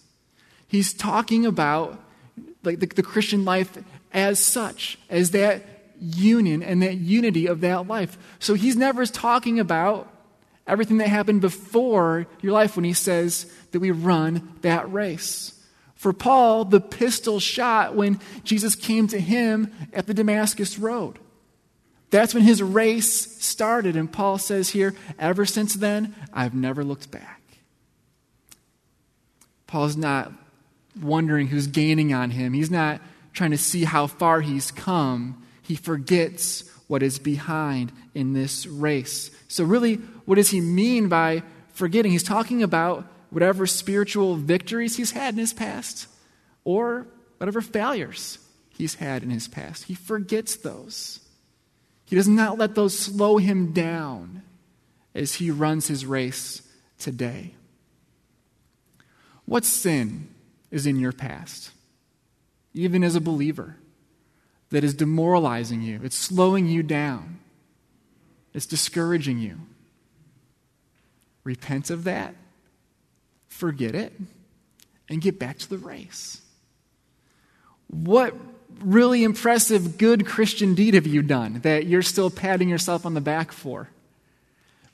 he's 0.69 0.93
talking 0.93 1.45
about 1.45 2.01
like 2.63 2.79
the, 2.79 2.87
the 2.87 3.03
Christian 3.03 3.45
life 3.45 3.77
as 4.13 4.39
such, 4.39 4.99
as 5.09 5.33
that 5.33 5.65
union 6.01 6.63
and 6.63 6.83
that 6.83 6.99
unity 6.99 7.47
of 7.47 7.61
that 7.63 7.89
life. 7.89 8.17
So 8.39 8.55
he's 8.55 8.77
never 8.77 9.07
talking 9.07 9.59
about 9.59 10.09
everything 10.69 10.99
that 10.99 11.09
happened 11.09 11.41
before 11.41 12.27
your 12.43 12.53
life 12.53 12.77
when 12.77 12.85
he 12.85 12.93
says 12.93 13.53
that 13.73 13.81
we 13.81 13.91
run 13.91 14.53
that 14.63 14.91
race. 14.93 15.60
For 16.00 16.14
Paul, 16.14 16.64
the 16.64 16.80
pistol 16.80 17.40
shot 17.40 17.95
when 17.95 18.21
Jesus 18.42 18.75
came 18.75 19.07
to 19.09 19.21
him 19.21 19.71
at 19.92 20.07
the 20.07 20.14
Damascus 20.14 20.78
Road. 20.78 21.19
That's 22.09 22.33
when 22.33 22.42
his 22.42 22.62
race 22.62 23.12
started. 23.45 23.97
And 23.97 24.11
Paul 24.11 24.38
says 24.38 24.71
here, 24.71 24.95
ever 25.19 25.45
since 25.45 25.75
then, 25.75 26.14
I've 26.33 26.54
never 26.54 26.85
looked 26.85 27.11
back. 27.11 27.42
Paul's 29.66 29.99
not 29.99 30.33
wondering 30.99 31.49
who's 31.49 31.66
gaining 31.66 32.14
on 32.14 32.30
him, 32.30 32.54
he's 32.54 32.71
not 32.71 33.02
trying 33.35 33.50
to 33.50 33.59
see 33.59 33.85
how 33.85 34.07
far 34.07 34.40
he's 34.40 34.71
come. 34.71 35.47
He 35.61 35.75
forgets 35.75 36.64
what 36.88 37.02
is 37.02 37.19
behind 37.19 37.92
in 38.14 38.33
this 38.33 38.66
race. 38.66 39.30
So, 39.49 39.64
really, 39.64 39.97
what 40.25 40.37
does 40.37 40.49
he 40.49 40.62
mean 40.62 41.11
by 41.11 41.42
forgetting? 41.75 42.11
He's 42.11 42.23
talking 42.23 42.62
about 42.62 43.04
whatever 43.31 43.67
spiritual 43.67 44.37
victories 44.37 44.97
he's 44.97 45.13
had 45.13 45.35
in 45.35 45.41
his 45.41 45.53
past 45.53 46.09
or 46.65 47.07
whatever 47.39 47.61
failures 47.61 48.39
he's 48.77 48.97
had 48.97 49.23
in 49.23 49.31
his 49.31 49.49
past. 49.49 49.85
He 49.85 49.95
forgets 49.95 50.57
those. 50.57 51.21
He 52.05 52.17
does 52.17 52.29
not 52.29 52.59
let 52.59 52.75
those 52.75 52.99
slow 52.99 53.39
him 53.39 53.73
down 53.73 54.43
as 55.15 55.35
he 55.35 55.51
runs 55.51 55.89
his 55.89 56.05
race 56.05 56.63
today. 56.99 57.55
What 59.45 59.65
sin 59.65 60.29
is 60.71 60.87
in 60.87 60.99
your 60.99 61.13
past, 61.13 61.71
even 62.75 63.03
as 63.03 63.17
a 63.17 63.21
believer, 63.21 63.77
that 64.71 64.85
is 64.85 64.95
demoralizing 64.95 65.83
you? 65.83 66.01
It's 66.03 66.17
slowing 66.17 66.67
you 66.67 66.83
down, 66.83 67.41
it's 68.55 68.67
discouraging 68.67 69.39
you. 69.39 69.59
Repent 71.43 71.91
of 71.91 72.05
that, 72.05 72.35
forget 73.61 73.95
it, 73.95 74.12
and 75.09 75.21
get 75.21 75.38
back 75.38 75.59
to 75.59 75.69
the 75.69 75.79
race. 75.79 76.40
What 77.88 78.35
really 78.81 79.23
impressive, 79.23 79.99
good 79.99 80.26
Christian 80.26 80.75
deed 80.75 80.95
have 80.95 81.07
you 81.07 81.21
done 81.21 81.61
that 81.61 81.87
you're 81.87 82.02
still 82.02 82.31
patting 82.31 82.71
yourself 82.71 83.05
on 83.05 83.12
the 83.12 83.21
back 83.21 83.52
for? 83.52 83.90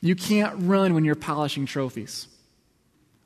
You 0.01 0.17
can't 0.17 0.55
run 0.59 0.95
when 0.95 1.05
you're 1.05 1.15
polishing 1.15 1.65
trophies. 1.65 2.27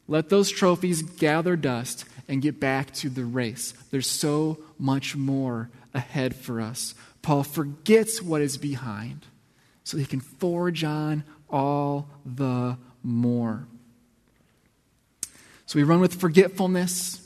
Let 0.07 0.29
those 0.29 0.51
trophies 0.51 1.03
gather 1.03 1.57
dust 1.57 2.05
and 2.29 2.43
get 2.43 2.61
back 2.61 2.93
to 2.95 3.09
the 3.09 3.25
race. 3.25 3.73
There's 3.91 4.07
so 4.07 4.59
much 4.79 5.17
more 5.17 5.71
ahead 5.95 6.35
for 6.35 6.61
us. 6.61 6.95
Paul 7.23 7.45
forgets 7.45 8.21
what 8.21 8.43
is 8.43 8.59
behind 8.59 9.27
so 9.85 9.97
he 9.97 10.05
can 10.05 10.21
forge 10.21 10.85
on 10.85 11.25
all 11.49 12.09
the 12.27 12.77
more. 13.03 13.67
So 15.71 15.79
we 15.79 15.85
run 15.85 16.01
with 16.01 16.15
forgetfulness, 16.17 17.25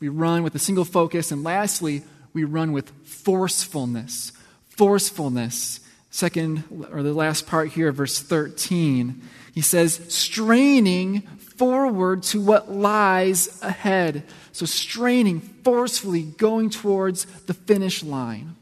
we 0.00 0.08
run 0.08 0.42
with 0.42 0.54
a 0.54 0.58
single 0.58 0.86
focus, 0.86 1.30
and 1.30 1.44
lastly, 1.44 2.00
we 2.32 2.44
run 2.44 2.72
with 2.72 2.88
forcefulness. 3.04 4.32
Forcefulness. 4.70 5.80
Second, 6.08 6.64
or 6.90 7.02
the 7.02 7.12
last 7.12 7.46
part 7.46 7.72
here, 7.72 7.92
verse 7.92 8.18
13, 8.18 9.20
he 9.52 9.60
says, 9.60 10.00
straining 10.08 11.20
forward 11.20 12.22
to 12.22 12.40
what 12.40 12.72
lies 12.72 13.62
ahead. 13.62 14.22
So, 14.52 14.64
straining, 14.64 15.40
forcefully 15.40 16.22
going 16.22 16.70
towards 16.70 17.26
the 17.42 17.52
finish 17.52 18.02
line. 18.02 18.56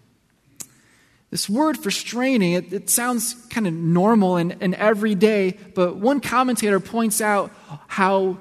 This 1.30 1.48
word 1.48 1.78
for 1.78 1.92
straining, 1.92 2.54
it, 2.54 2.72
it 2.72 2.90
sounds 2.90 3.34
kind 3.50 3.68
of 3.68 3.72
normal 3.72 4.36
and, 4.36 4.56
and 4.60 4.74
everyday, 4.74 5.56
but 5.76 5.94
one 5.94 6.20
commentator 6.20 6.80
points 6.80 7.20
out 7.20 7.52
how 7.86 8.40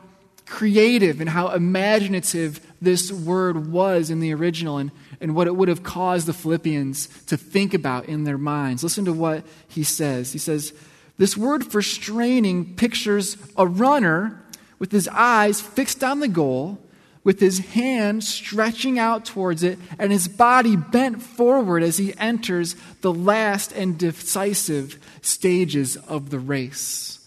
creative 0.51 1.21
and 1.21 1.29
how 1.29 1.47
imaginative 1.49 2.59
this 2.81 3.11
word 3.11 3.71
was 3.71 4.09
in 4.09 4.19
the 4.19 4.33
original 4.33 4.77
and, 4.77 4.91
and 5.21 5.33
what 5.33 5.47
it 5.47 5.55
would 5.55 5.69
have 5.69 5.81
caused 5.81 6.27
the 6.27 6.33
Philippians 6.33 7.07
to 7.25 7.37
think 7.37 7.73
about 7.73 8.05
in 8.05 8.25
their 8.25 8.37
minds. 8.37 8.83
Listen 8.83 9.05
to 9.05 9.13
what 9.13 9.43
he 9.69 9.83
says. 9.83 10.33
He 10.33 10.37
says, 10.37 10.73
This 11.17 11.37
word 11.37 11.65
for 11.65 11.81
straining 11.81 12.75
pictures 12.75 13.37
a 13.55 13.65
runner 13.65 14.43
with 14.77 14.91
his 14.91 15.07
eyes 15.07 15.61
fixed 15.61 16.03
on 16.03 16.19
the 16.19 16.27
goal 16.27 16.77
with 17.23 17.39
his 17.39 17.59
hand 17.59 18.23
stretching 18.23 18.99
out 18.99 19.25
towards 19.25 19.63
it 19.63 19.79
and 19.99 20.11
his 20.11 20.27
body 20.27 20.75
bent 20.75 21.21
forward 21.21 21.81
as 21.81 21.97
he 21.97 22.13
enters 22.17 22.75
the 23.01 23.13
last 23.13 23.71
and 23.71 23.97
decisive 23.97 24.99
stages 25.21 25.95
of 25.95 26.29
the 26.29 26.39
race. 26.39 27.20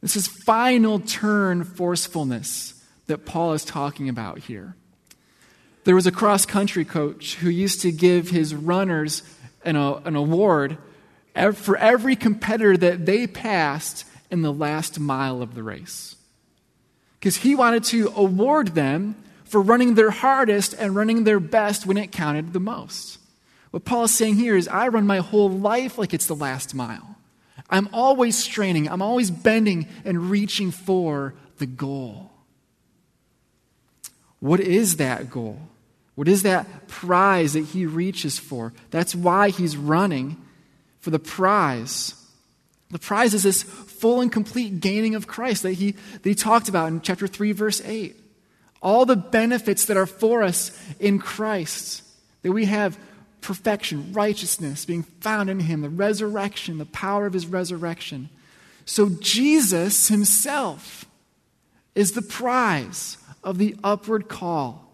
This 0.00 0.16
is 0.16 0.26
final 0.26 0.98
turn 1.00 1.64
forcefulness 1.64 2.74
that 3.06 3.26
Paul 3.26 3.52
is 3.52 3.64
talking 3.64 4.08
about 4.08 4.38
here. 4.38 4.74
There 5.84 5.94
was 5.94 6.06
a 6.06 6.12
cross 6.12 6.46
country 6.46 6.84
coach 6.84 7.36
who 7.36 7.50
used 7.50 7.82
to 7.82 7.92
give 7.92 8.30
his 8.30 8.54
runners 8.54 9.22
an, 9.64 9.76
an 9.76 10.16
award 10.16 10.78
for 11.54 11.76
every 11.76 12.16
competitor 12.16 12.76
that 12.76 13.06
they 13.06 13.26
passed 13.26 14.04
in 14.30 14.42
the 14.42 14.52
last 14.52 15.00
mile 15.00 15.42
of 15.42 15.54
the 15.54 15.62
race 15.62 16.16
because 17.18 17.36
he 17.36 17.54
wanted 17.54 17.84
to 17.84 18.12
award 18.16 18.68
them 18.68 19.14
for 19.44 19.60
running 19.60 19.94
their 19.94 20.10
hardest 20.10 20.74
and 20.74 20.94
running 20.94 21.24
their 21.24 21.40
best 21.40 21.84
when 21.84 21.96
it 21.96 22.12
counted 22.12 22.52
the 22.52 22.60
most. 22.60 23.18
What 23.70 23.84
Paul 23.84 24.04
is 24.04 24.14
saying 24.14 24.36
here 24.36 24.56
is 24.56 24.68
I 24.68 24.88
run 24.88 25.06
my 25.06 25.18
whole 25.18 25.50
life 25.50 25.98
like 25.98 26.14
it's 26.14 26.26
the 26.26 26.34
last 26.34 26.74
mile. 26.74 27.16
I'm 27.70 27.88
always 27.92 28.36
straining, 28.36 28.88
I'm 28.88 29.02
always 29.02 29.30
bending 29.30 29.86
and 30.04 30.30
reaching 30.30 30.70
for 30.70 31.34
the 31.58 31.66
goal. 31.66 32.30
What 34.40 34.60
is 34.60 34.96
that 34.96 35.30
goal? 35.30 35.58
What 36.14 36.28
is 36.28 36.42
that 36.42 36.88
prize 36.88 37.52
that 37.52 37.66
he 37.66 37.86
reaches 37.86 38.38
for? 38.38 38.72
That's 38.90 39.14
why 39.14 39.50
he's 39.50 39.76
running 39.76 40.36
for 40.98 41.10
the 41.10 41.18
prize. 41.18 42.14
The 42.90 42.98
prize 42.98 43.34
is 43.34 43.44
this 43.44 43.62
full 43.62 44.20
and 44.20 44.32
complete 44.32 44.80
gaining 44.80 45.14
of 45.14 45.26
Christ 45.26 45.62
that 45.62 45.74
he, 45.74 45.92
that 45.92 46.24
he 46.24 46.34
talked 46.34 46.68
about 46.68 46.88
in 46.88 47.00
chapter 47.00 47.26
3, 47.26 47.52
verse 47.52 47.80
8. 47.84 48.16
All 48.82 49.06
the 49.06 49.16
benefits 49.16 49.84
that 49.86 49.96
are 49.96 50.06
for 50.06 50.42
us 50.42 50.72
in 50.98 51.18
Christ, 51.18 52.02
that 52.42 52.52
we 52.52 52.64
have 52.64 52.98
perfection, 53.40 54.12
righteousness, 54.12 54.84
being 54.84 55.02
found 55.02 55.50
in 55.50 55.60
him, 55.60 55.82
the 55.82 55.88
resurrection, 55.88 56.78
the 56.78 56.86
power 56.86 57.26
of 57.26 57.32
his 57.32 57.46
resurrection. 57.46 58.28
So 58.84 59.08
Jesus 59.20 60.08
himself 60.08 61.06
is 61.94 62.12
the 62.12 62.22
prize 62.22 63.16
of 63.42 63.58
the 63.58 63.76
upward 63.82 64.28
call, 64.28 64.92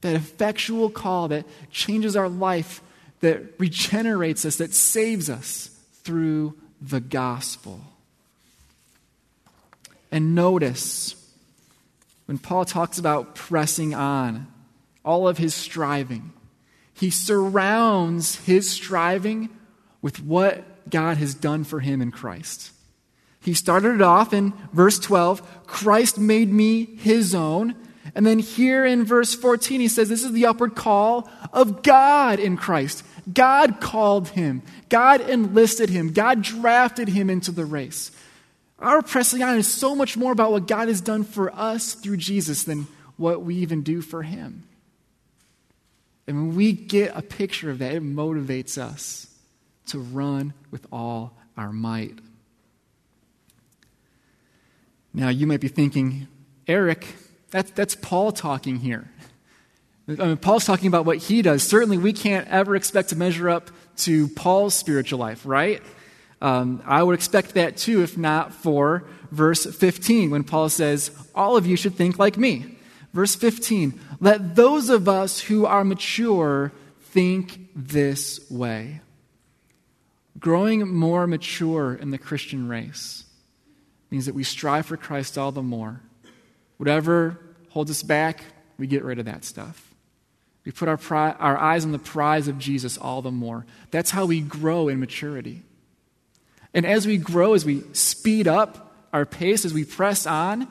that 0.00 0.14
effectual 0.14 0.90
call 0.90 1.28
that 1.28 1.46
changes 1.70 2.16
our 2.16 2.28
life, 2.28 2.82
that 3.20 3.58
regenerates 3.58 4.44
us, 4.44 4.56
that 4.56 4.72
saves 4.72 5.30
us 5.30 5.70
through 6.02 6.54
the 6.80 7.00
gospel. 7.00 7.80
And 10.10 10.34
notice 10.34 11.14
when 12.26 12.38
Paul 12.38 12.64
talks 12.64 12.98
about 12.98 13.34
pressing 13.34 13.94
on, 13.94 14.46
all 15.04 15.26
of 15.26 15.38
his 15.38 15.54
striving, 15.54 16.32
he 17.02 17.10
surrounds 17.10 18.36
his 18.44 18.70
striving 18.70 19.48
with 20.02 20.22
what 20.22 20.88
God 20.88 21.16
has 21.16 21.34
done 21.34 21.64
for 21.64 21.80
him 21.80 22.00
in 22.00 22.12
Christ. 22.12 22.70
He 23.40 23.54
started 23.54 23.96
it 23.96 24.02
off 24.02 24.32
in 24.32 24.52
verse 24.72 25.00
12 25.00 25.66
Christ 25.66 26.16
made 26.16 26.52
me 26.52 26.84
his 26.84 27.34
own. 27.34 27.74
And 28.14 28.24
then 28.24 28.38
here 28.38 28.86
in 28.86 29.04
verse 29.04 29.34
14, 29.34 29.80
he 29.80 29.88
says, 29.88 30.08
This 30.08 30.22
is 30.22 30.30
the 30.30 30.46
upward 30.46 30.76
call 30.76 31.28
of 31.52 31.82
God 31.82 32.38
in 32.38 32.56
Christ. 32.56 33.02
God 33.32 33.80
called 33.80 34.28
him, 34.28 34.62
God 34.88 35.28
enlisted 35.28 35.90
him, 35.90 36.12
God 36.12 36.42
drafted 36.42 37.08
him 37.08 37.28
into 37.28 37.50
the 37.50 37.64
race. 37.64 38.12
Our 38.78 39.02
pressing 39.02 39.42
on 39.42 39.58
is 39.58 39.66
so 39.66 39.96
much 39.96 40.16
more 40.16 40.30
about 40.30 40.52
what 40.52 40.68
God 40.68 40.86
has 40.86 41.00
done 41.00 41.24
for 41.24 41.52
us 41.52 41.94
through 41.94 42.18
Jesus 42.18 42.62
than 42.62 42.86
what 43.16 43.42
we 43.42 43.56
even 43.56 43.82
do 43.82 44.02
for 44.02 44.22
him. 44.22 44.62
And 46.32 46.48
when 46.48 46.56
we 46.56 46.72
get 46.72 47.14
a 47.14 47.20
picture 47.20 47.70
of 47.70 47.80
that, 47.80 47.92
it 47.92 48.02
motivates 48.02 48.78
us 48.78 49.26
to 49.88 49.98
run 49.98 50.54
with 50.70 50.86
all 50.90 51.36
our 51.58 51.70
might. 51.74 52.18
Now, 55.12 55.28
you 55.28 55.46
might 55.46 55.60
be 55.60 55.68
thinking, 55.68 56.26
Eric, 56.66 57.06
that's, 57.50 57.70
that's 57.72 57.94
Paul 57.94 58.32
talking 58.32 58.78
here. 58.78 59.10
I 60.08 60.12
mean, 60.12 60.38
Paul's 60.38 60.64
talking 60.64 60.86
about 60.86 61.04
what 61.04 61.18
he 61.18 61.42
does. 61.42 61.62
Certainly, 61.64 61.98
we 61.98 62.14
can't 62.14 62.48
ever 62.48 62.76
expect 62.76 63.10
to 63.10 63.16
measure 63.16 63.50
up 63.50 63.70
to 63.98 64.28
Paul's 64.28 64.72
spiritual 64.72 65.18
life, 65.18 65.44
right? 65.44 65.82
Um, 66.40 66.82
I 66.86 67.02
would 67.02 67.14
expect 67.14 67.52
that 67.56 67.76
too, 67.76 68.02
if 68.02 68.16
not 68.16 68.54
for 68.54 69.04
verse 69.30 69.66
15, 69.66 70.30
when 70.30 70.44
Paul 70.44 70.70
says, 70.70 71.10
All 71.34 71.58
of 71.58 71.66
you 71.66 71.76
should 71.76 71.94
think 71.94 72.18
like 72.18 72.38
me. 72.38 72.78
Verse 73.12 73.34
15, 73.34 73.98
let 74.20 74.56
those 74.56 74.88
of 74.88 75.08
us 75.08 75.40
who 75.40 75.66
are 75.66 75.84
mature 75.84 76.72
think 77.10 77.68
this 77.76 78.50
way. 78.50 79.00
Growing 80.38 80.88
more 80.88 81.26
mature 81.26 81.94
in 81.94 82.10
the 82.10 82.18
Christian 82.18 82.68
race 82.68 83.24
means 84.10 84.26
that 84.26 84.34
we 84.34 84.44
strive 84.44 84.86
for 84.86 84.96
Christ 84.96 85.36
all 85.36 85.52
the 85.52 85.62
more. 85.62 86.00
Whatever 86.78 87.38
holds 87.70 87.90
us 87.90 88.02
back, 88.02 88.44
we 88.78 88.86
get 88.86 89.04
rid 89.04 89.18
of 89.18 89.26
that 89.26 89.44
stuff. 89.44 89.94
We 90.64 90.72
put 90.72 90.88
our, 90.88 90.96
pri- 90.96 91.32
our 91.32 91.56
eyes 91.56 91.84
on 91.84 91.92
the 91.92 91.98
prize 91.98 92.48
of 92.48 92.58
Jesus 92.58 92.96
all 92.96 93.20
the 93.20 93.30
more. 93.30 93.66
That's 93.90 94.10
how 94.10 94.26
we 94.26 94.40
grow 94.40 94.88
in 94.88 95.00
maturity. 95.00 95.62
And 96.72 96.86
as 96.86 97.06
we 97.06 97.18
grow, 97.18 97.54
as 97.54 97.64
we 97.64 97.82
speed 97.92 98.48
up 98.48 98.96
our 99.12 99.26
pace, 99.26 99.64
as 99.64 99.74
we 99.74 99.84
press 99.84 100.26
on, 100.26 100.68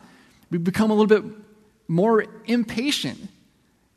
we 0.49 0.57
become 0.57 0.89
a 0.89 0.95
little 0.95 1.21
bit 1.21 1.40
more 1.91 2.23
impatient 2.45 3.19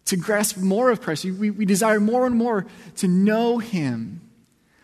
to 0.07 0.17
grasp 0.17 0.57
more 0.57 0.91
of 0.91 1.01
Christ. 1.01 1.25
We, 1.25 1.51
we 1.51 1.65
desire 1.65 2.01
more 2.01 2.27
and 2.27 2.35
more 2.35 2.67
to 2.97 3.09
know 3.09 3.59
Him. 3.59 4.21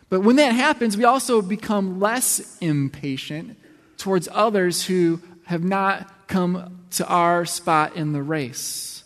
But 0.08 0.20
when 0.20 0.36
that 0.36 0.54
happens, 0.54 0.96
we 0.96 1.04
also 1.04 1.42
become 1.42 1.98
less 1.98 2.56
impatient 2.60 3.58
towards 3.98 4.28
others 4.32 4.86
who 4.86 5.20
have 5.46 5.64
not 5.64 6.28
come 6.28 6.84
to 6.92 7.06
our 7.06 7.44
spot 7.44 7.96
in 7.96 8.12
the 8.12 8.22
race. 8.22 9.02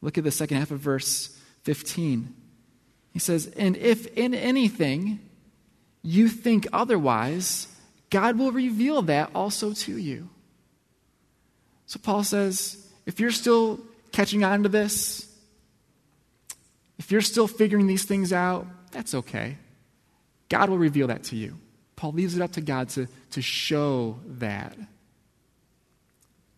Look 0.00 0.16
at 0.16 0.24
the 0.24 0.30
second 0.30 0.56
half 0.56 0.70
of 0.70 0.80
verse 0.80 1.38
15. 1.64 2.34
He 3.12 3.18
says, 3.18 3.46
And 3.58 3.76
if 3.76 4.06
in 4.16 4.32
anything 4.32 5.20
you 6.02 6.28
think 6.28 6.66
otherwise, 6.72 7.68
God 8.08 8.38
will 8.38 8.52
reveal 8.52 9.02
that 9.02 9.30
also 9.34 9.72
to 9.72 9.96
you. 9.98 10.30
So 11.86 12.00
Paul 12.02 12.24
says, 12.24 12.83
if 13.06 13.20
you're 13.20 13.30
still 13.30 13.80
catching 14.12 14.44
on 14.44 14.62
to 14.62 14.68
this, 14.68 15.30
if 16.98 17.10
you're 17.10 17.20
still 17.20 17.48
figuring 17.48 17.86
these 17.86 18.04
things 18.04 18.32
out, 18.32 18.66
that's 18.92 19.14
okay. 19.14 19.58
God 20.48 20.70
will 20.70 20.78
reveal 20.78 21.08
that 21.08 21.24
to 21.24 21.36
you. 21.36 21.58
Paul 21.96 22.12
leaves 22.12 22.36
it 22.36 22.42
up 22.42 22.52
to 22.52 22.60
God 22.60 22.88
to, 22.90 23.08
to 23.32 23.42
show 23.42 24.18
that. 24.26 24.76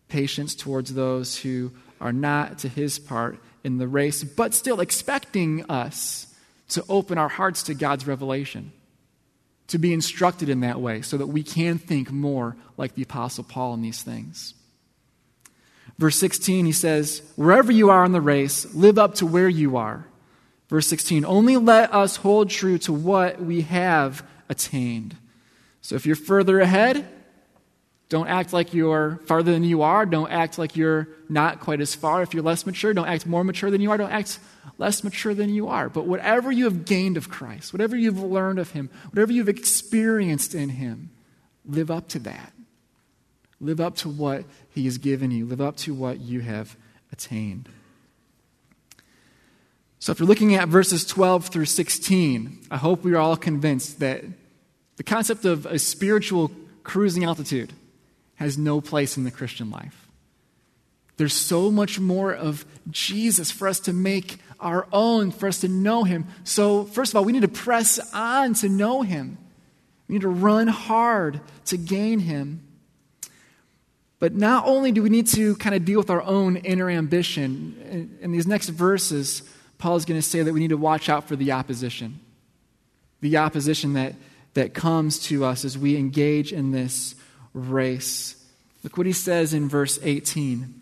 patience 0.09 0.55
towards 0.55 0.95
those 0.95 1.37
who 1.39 1.73
are 2.01 2.13
not 2.13 2.59
to 2.61 2.69
his 2.69 2.99
part 2.99 3.39
in 3.65 3.79
the 3.79 3.89
race, 3.89 4.23
but 4.23 4.55
still 4.55 4.81
expecting 4.81 5.69
us 5.71 6.33
to 6.69 6.85
open 6.89 7.19
our 7.19 7.29
hearts 7.29 7.65
to 7.65 7.75
God's 7.75 8.07
revelation, 8.07 8.73
to 9.69 9.79
be 9.79 9.93
instructed 9.93 10.49
in 10.49 10.61
that 10.61 10.81
way 10.81 11.03
so 11.03 11.17
that 11.17 11.27
we 11.27 11.43
can 11.43 11.79
think 11.79 12.13
more 12.13 12.57
like 12.77 12.95
the 12.95 13.03
Apostle 13.03 13.45
Paul 13.45 13.75
in 13.75 13.83
these 13.83 14.03
things. 14.03 14.55
Verse 15.99 16.19
16, 16.19 16.67
he 16.67 16.73
says, 16.73 17.23
Wherever 17.37 17.73
you 17.73 17.91
are 17.91 18.05
in 18.05 18.13
the 18.13 18.21
race, 18.21 18.73
live 18.75 18.99
up 18.99 19.15
to 19.17 19.27
where 19.27 19.49
you 19.49 19.77
are. 19.77 20.07
Verse 20.69 20.87
16, 20.89 21.25
only 21.25 21.57
let 21.57 21.95
us 21.95 22.17
hold 22.17 22.51
true 22.51 22.79
to 22.79 22.93
what 22.93 23.41
we 23.41 23.63
have 23.63 24.27
attained. 24.49 25.17
So 25.81 25.95
if 25.95 26.05
you're 26.05 26.17
further 26.17 26.61
ahead, 26.61 27.09
don't 28.09 28.29
act 28.29 28.53
like 28.53 28.75
you're 28.75 29.21
farther 29.27 29.53
than 29.53 29.65
you 29.65 29.83
are. 29.83 30.07
Don't 30.07 30.31
act 30.31 30.59
like 30.59 30.77
you're 30.77 31.09
not 31.29 31.61
quite 31.61 31.81
as 31.81 31.95
far. 31.95 32.23
If 32.23 32.35
you're 32.35 32.43
less 32.43 32.67
mature, 32.67 32.95
don't 32.95 33.09
act 33.09 33.27
more 33.27 33.43
mature 33.43 33.71
than 33.71 33.81
you 33.81 33.91
are. 33.91 33.97
Don't 33.97 34.13
act 34.13 34.39
less 34.79 35.03
mature 35.03 35.35
than 35.35 35.51
you 35.51 35.69
are. 35.69 35.89
But 35.89 36.07
whatever 36.07 36.53
you 36.53 36.65
have 36.65 36.85
gained 36.85 37.17
of 37.17 37.29
Christ, 37.29 37.73
whatever 37.73 37.97
you've 37.97 38.23
learned 38.23 38.59
of 38.59 38.71
Him, 38.73 38.91
whatever 39.11 39.33
you've 39.33 39.49
experienced 39.49 40.55
in 40.55 40.69
Him, 40.69 41.11
live 41.65 41.91
up 41.91 42.09
to 42.09 42.21
that. 42.21 42.53
Live 43.61 43.81
up 43.81 43.97
to 43.97 44.09
what 44.09 44.45
He 44.71 44.85
has 44.85 44.99
given 44.99 45.31
you. 45.31 45.47
Live 45.47 45.61
up 45.61 45.77
to 45.79 45.95
what 45.95 46.21
you 46.21 46.41
have 46.41 46.77
attained. 47.13 47.69
So, 49.99 50.13
if 50.13 50.21
you're 50.21 50.29
looking 50.29 50.55
at 50.55 50.69
verses 50.69 51.05
12 51.07 51.47
through 51.47 51.65
16, 51.65 52.67
I 52.71 52.77
hope 52.77 53.03
we 53.03 53.15
are 53.15 53.19
all 53.19 53.37
convinced 53.37 54.01
that 54.01 54.25
the 54.97 55.03
concept 55.03 55.45
of 55.45 55.67
a 55.67 55.79
spiritual 55.79 56.51
cruising 56.83 57.25
altitude 57.25 57.73
has 58.37 58.59
no 58.59 58.81
place 58.81 59.17
in 59.17 59.25
the 59.25 59.31
Christian 59.31 59.71
life. 59.71 60.07
There's 61.17 61.33
so 61.33 61.71
much 61.71 61.99
more 61.99 62.35
of 62.35 62.67
Jesus 62.91 63.51
for 63.51 63.69
us 63.69 63.81
to 63.81 63.93
make 63.93 64.39
our 64.61 64.87
own, 64.93 65.31
for 65.31 65.49
us 65.49 65.61
to 65.61 65.69
know 65.69 66.05
Him. 66.05 66.27
So, 66.45 66.85
first 66.85 67.13
of 67.13 67.17
all, 67.17 67.25
we 67.25 67.33
need 67.33 67.43
to 67.43 67.49
press 67.49 67.99
on 68.13 68.55
to 68.55 68.69
know 68.69 69.03
Him. 69.03 69.39
We 70.09 70.15
need 70.15 70.23
to 70.23 70.29
run 70.29 70.69
hard 70.69 71.41
to 71.67 71.77
gain 71.77 72.21
Him. 72.21 72.66
But 74.19 74.35
not 74.35 74.67
only 74.67 74.93
do 74.93 75.03
we 75.03 75.11
need 75.11 75.27
to 75.29 75.57
kind 75.57 75.75
of 75.75 75.85
deal 75.85 75.99
with 75.99 76.11
our 76.11 76.23
own 76.23 76.57
inner 76.57 76.89
ambition, 76.89 78.19
in 78.21 78.33
these 78.33 78.47
next 78.47 78.71
verses, 78.71 79.43
Paul 79.79 79.97
is 79.97 80.05
going 80.05 80.19
to 80.19 80.27
say 80.27 80.43
that 80.43 80.53
we 80.53 80.61
need 80.61 80.71
to 80.71 80.77
watch 80.77 81.09
out 81.09 81.29
for 81.29 81.37
the 81.37 81.53
opposition. 81.53 82.21
The 83.21 83.37
opposition 83.37 83.93
that, 83.93 84.15
that 84.55 84.73
comes 84.73 85.19
to 85.27 85.45
us 85.45 85.65
as 85.65 85.77
we 85.77 85.97
engage 85.97 86.53
in 86.53 86.73
this 86.73 87.15
race. 87.53 88.43
Look 88.83 88.97
what 88.97 89.07
he 89.07 89.13
says 89.13 89.53
in 89.53 89.69
verse 89.69 89.99
18. 90.03 90.81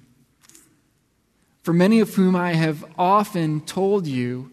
For 1.62 1.72
many 1.72 2.00
of 2.00 2.14
whom 2.14 2.36
I 2.36 2.52
have 2.52 2.84
often 2.98 3.62
told 3.62 4.06
you, 4.06 4.52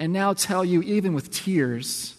and 0.00 0.12
now 0.12 0.32
tell 0.32 0.64
you 0.64 0.82
even 0.82 1.14
with 1.14 1.30
tears, 1.30 2.16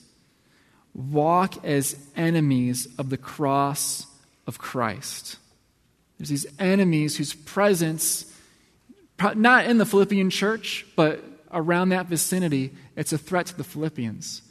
walk 0.94 1.66
as 1.66 1.98
enemies 2.16 2.88
of 2.98 3.10
the 3.10 3.18
cross 3.18 4.06
of 4.46 4.60
Christ. 4.60 5.38
There's 6.24 6.44
these 6.44 6.54
enemies 6.58 7.18
whose 7.18 7.34
presence, 7.34 8.34
not 9.36 9.66
in 9.66 9.78
the 9.78 9.86
Philippian 9.86 10.30
church, 10.30 10.86
but 10.96 11.22
around 11.52 11.90
that 11.90 12.06
vicinity, 12.06 12.72
it's 12.96 13.12
a 13.12 13.18
threat 13.18 13.48
to 13.48 13.58
the 13.58 13.66
Philippians. 13.66 14.42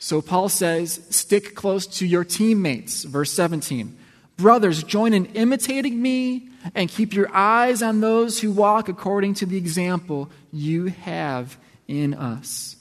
So 0.00 0.20
Paul 0.20 0.48
says, 0.48 1.00
stick 1.10 1.54
close 1.54 1.86
to 1.98 2.06
your 2.08 2.24
teammates, 2.24 3.04
verse 3.04 3.30
17. 3.30 3.96
Brothers, 4.36 4.82
join 4.82 5.14
in 5.14 5.26
imitating 5.26 6.02
me 6.02 6.48
and 6.74 6.88
keep 6.88 7.14
your 7.14 7.32
eyes 7.32 7.84
on 7.84 8.00
those 8.00 8.40
who 8.40 8.50
walk 8.50 8.88
according 8.88 9.34
to 9.34 9.46
the 9.46 9.56
example 9.56 10.28
you 10.52 10.86
have 10.86 11.56
in 11.86 12.14
us. 12.14 12.74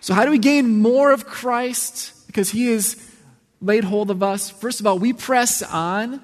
So, 0.00 0.12
how 0.12 0.24
do 0.24 0.32
we 0.32 0.38
gain 0.38 0.80
more 0.80 1.12
of 1.12 1.24
Christ? 1.24 2.26
Because 2.26 2.50
he 2.50 2.66
has 2.72 2.96
laid 3.62 3.84
hold 3.84 4.10
of 4.10 4.24
us. 4.24 4.50
First 4.50 4.80
of 4.80 4.88
all, 4.88 4.98
we 4.98 5.12
press 5.12 5.62
on 5.62 6.20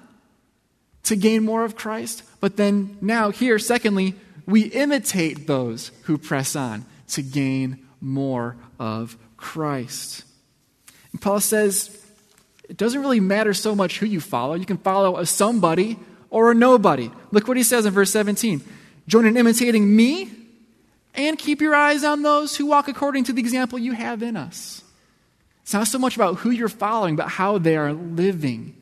to 1.07 1.16
gain 1.16 1.45
more 1.45 1.64
of 1.64 1.77
Christ. 1.77 2.23
But 2.40 2.57
then, 2.57 2.99
now, 3.01 3.31
here, 3.31 3.59
secondly, 3.59 4.14
we 4.47 4.62
imitate 4.62 5.47
those 5.47 5.90
who 6.03 6.19
press 6.19 6.55
on 6.55 6.85
to 7.09 7.23
gain 7.23 7.87
more 8.01 8.57
of 8.79 9.16
Christ. 9.37 10.25
And 11.12 11.21
Paul 11.21 11.40
says, 11.40 12.05
it 12.69 12.77
doesn't 12.77 13.01
really 13.01 13.21
matter 13.21 13.55
so 13.55 13.75
much 13.75 13.99
who 13.99 14.07
you 14.07 14.21
follow. 14.21 14.55
You 14.55 14.66
can 14.66 14.79
follow 14.79 15.16
a 15.16 15.27
somebody 15.27 15.99
or 16.31 16.51
a 16.51 16.55
nobody. 16.55 17.11
Look 17.31 17.49
what 17.49 17.57
he 17.57 17.62
says 17.62 17.87
in 17.87 17.92
verse 17.92 18.11
17 18.11 18.62
Join 19.07 19.27
in 19.27 19.37
imitating 19.37 19.95
me 19.95 20.31
and 21.14 21.38
keep 21.38 21.61
your 21.61 21.75
eyes 21.75 22.03
on 22.03 22.23
those 22.23 22.57
who 22.57 22.66
walk 22.66 22.88
according 22.88 23.25
to 23.25 23.33
the 23.33 23.40
example 23.40 23.79
you 23.79 23.92
have 23.92 24.23
in 24.23 24.37
us. 24.37 24.83
It's 25.62 25.73
not 25.73 25.87
so 25.87 25.99
much 25.99 26.16
about 26.16 26.38
who 26.38 26.51
you're 26.51 26.69
following, 26.69 27.16
but 27.16 27.29
how 27.29 27.59
they 27.59 27.77
are 27.77 27.92
living. 27.92 28.77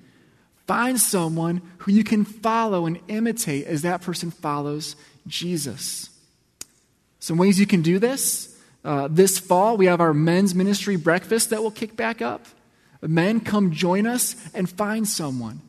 Find 0.67 0.99
someone 0.99 1.61
who 1.79 1.93
you 1.93 2.05
can 2.05 2.25
follow 2.25 2.87
and 2.87 2.99
imitate 3.09 3.67
as 3.67 3.83
that 3.83 4.01
person 4.01 4.31
follows 4.31 4.97
Jesus. 5.27 6.09
Some 7.21 7.39
ways 7.39 7.61
you 7.61 7.67
can 7.67 7.83
do 7.83 7.99
this. 7.99 8.59
Uh, 8.85 9.09
this 9.11 9.39
fall, 9.39 9.77
we 9.77 9.87
have 9.87 10.01
our 10.01 10.15
men's 10.15 10.55
ministry 10.55 10.97
breakfast 10.97 11.51
that 11.51 11.63
will 11.63 11.71
kick 11.71 11.97
back 11.97 12.21
up. 12.21 12.47
Men, 13.01 13.41
come 13.41 13.73
join 13.73 14.07
us 14.07 14.37
and 14.55 14.69
find 14.69 15.07
someone 15.07 15.61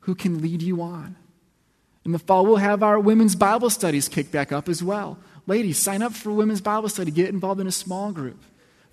who 0.00 0.14
can 0.14 0.40
lead 0.40 0.62
you 0.62 0.82
on. 0.82 1.16
In 2.04 2.12
the 2.12 2.18
fall, 2.18 2.44
we'll 2.44 2.56
have 2.56 2.82
our 2.82 2.98
women's 2.98 3.36
Bible 3.36 3.70
studies 3.70 4.08
kick 4.08 4.32
back 4.32 4.50
up 4.50 4.68
as 4.68 4.82
well. 4.82 5.18
Ladies, 5.46 5.78
sign 5.78 6.02
up 6.02 6.12
for 6.12 6.32
women's 6.32 6.60
Bible 6.60 6.88
study. 6.88 7.10
Get 7.10 7.28
involved 7.28 7.60
in 7.60 7.66
a 7.66 7.72
small 7.72 8.12
group. 8.12 8.42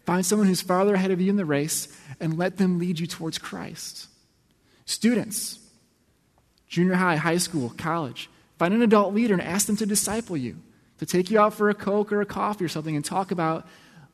Find 0.05 0.25
someone 0.25 0.47
who's 0.47 0.61
farther 0.61 0.95
ahead 0.95 1.11
of 1.11 1.21
you 1.21 1.29
in 1.29 1.35
the 1.35 1.45
race 1.45 1.87
and 2.19 2.37
let 2.37 2.57
them 2.57 2.79
lead 2.79 2.99
you 2.99 3.07
towards 3.07 3.37
Christ. 3.37 4.07
Students, 4.89 5.59
junior 6.67 6.95
high, 6.95 7.15
high 7.15 7.37
school, 7.37 7.71
college, 7.77 8.27
find 8.57 8.73
an 8.73 8.81
adult 8.81 9.13
leader 9.13 9.35
and 9.35 9.43
ask 9.43 9.67
them 9.67 9.77
to 9.77 9.85
disciple 9.85 10.35
you, 10.35 10.55
to 10.97 11.05
take 11.05 11.29
you 11.29 11.39
out 11.39 11.53
for 11.53 11.69
a 11.69 11.75
Coke 11.75 12.11
or 12.11 12.21
a 12.21 12.25
coffee 12.25 12.65
or 12.65 12.67
something 12.67 12.95
and 12.95 13.05
talk 13.05 13.29
about 13.29 13.67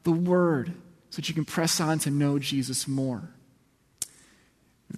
the 0.03 0.11
Word 0.11 0.73
so 1.11 1.15
that 1.15 1.29
you 1.29 1.33
can 1.33 1.45
press 1.45 1.79
on 1.79 1.99
to 1.99 2.11
know 2.11 2.39
Jesus 2.39 2.89
more. 2.89 3.29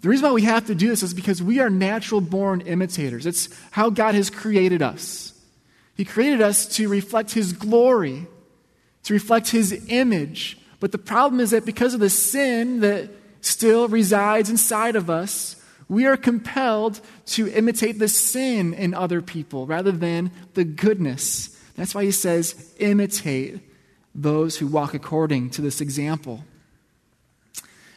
The 0.02 0.10
reason 0.10 0.26
why 0.26 0.34
we 0.34 0.42
have 0.42 0.66
to 0.66 0.74
do 0.74 0.88
this 0.88 1.04
is 1.04 1.14
because 1.14 1.44
we 1.44 1.60
are 1.60 1.70
natural 1.70 2.22
born 2.22 2.62
imitators. 2.62 3.28
It's 3.28 3.48
how 3.70 3.92
God 3.92 4.16
has 4.16 4.32
created 4.32 4.82
us. 4.82 5.40
He 5.96 6.06
created 6.06 6.42
us 6.42 6.66
to 6.78 6.90
reflect 6.90 7.34
His 7.34 7.54
glory, 7.54 8.26
to 9.04 9.14
reflect 9.14 9.50
His 9.50 9.86
image. 9.90 10.58
But 10.80 10.92
the 10.92 10.98
problem 10.98 11.40
is 11.40 11.52
that 11.52 11.66
because 11.66 11.94
of 11.94 12.00
the 12.00 12.10
sin 12.10 12.80
that 12.80 13.12
still 13.42 13.88
resides 13.88 14.50
inside 14.50 14.96
of 14.96 15.12
us, 15.12 15.54
we 15.90 16.06
are 16.06 16.18
compelled 16.18 17.00
to 17.28 17.48
imitate 17.48 18.00
the 18.00 18.08
sin 18.08 18.74
in 18.74 18.94
other 18.94 19.22
people 19.22 19.66
rather 19.66 19.92
than 19.92 20.32
the 20.54 20.64
goodness. 20.66 21.58
That's 21.76 21.96
why 21.96 22.04
he 22.04 22.12
says, 22.12 22.74
imitate 22.80 23.60
those 24.14 24.58
who 24.58 24.68
walk 24.68 24.94
according 24.94 25.52
to 25.52 25.62
this 25.62 25.80
example. 25.80 26.44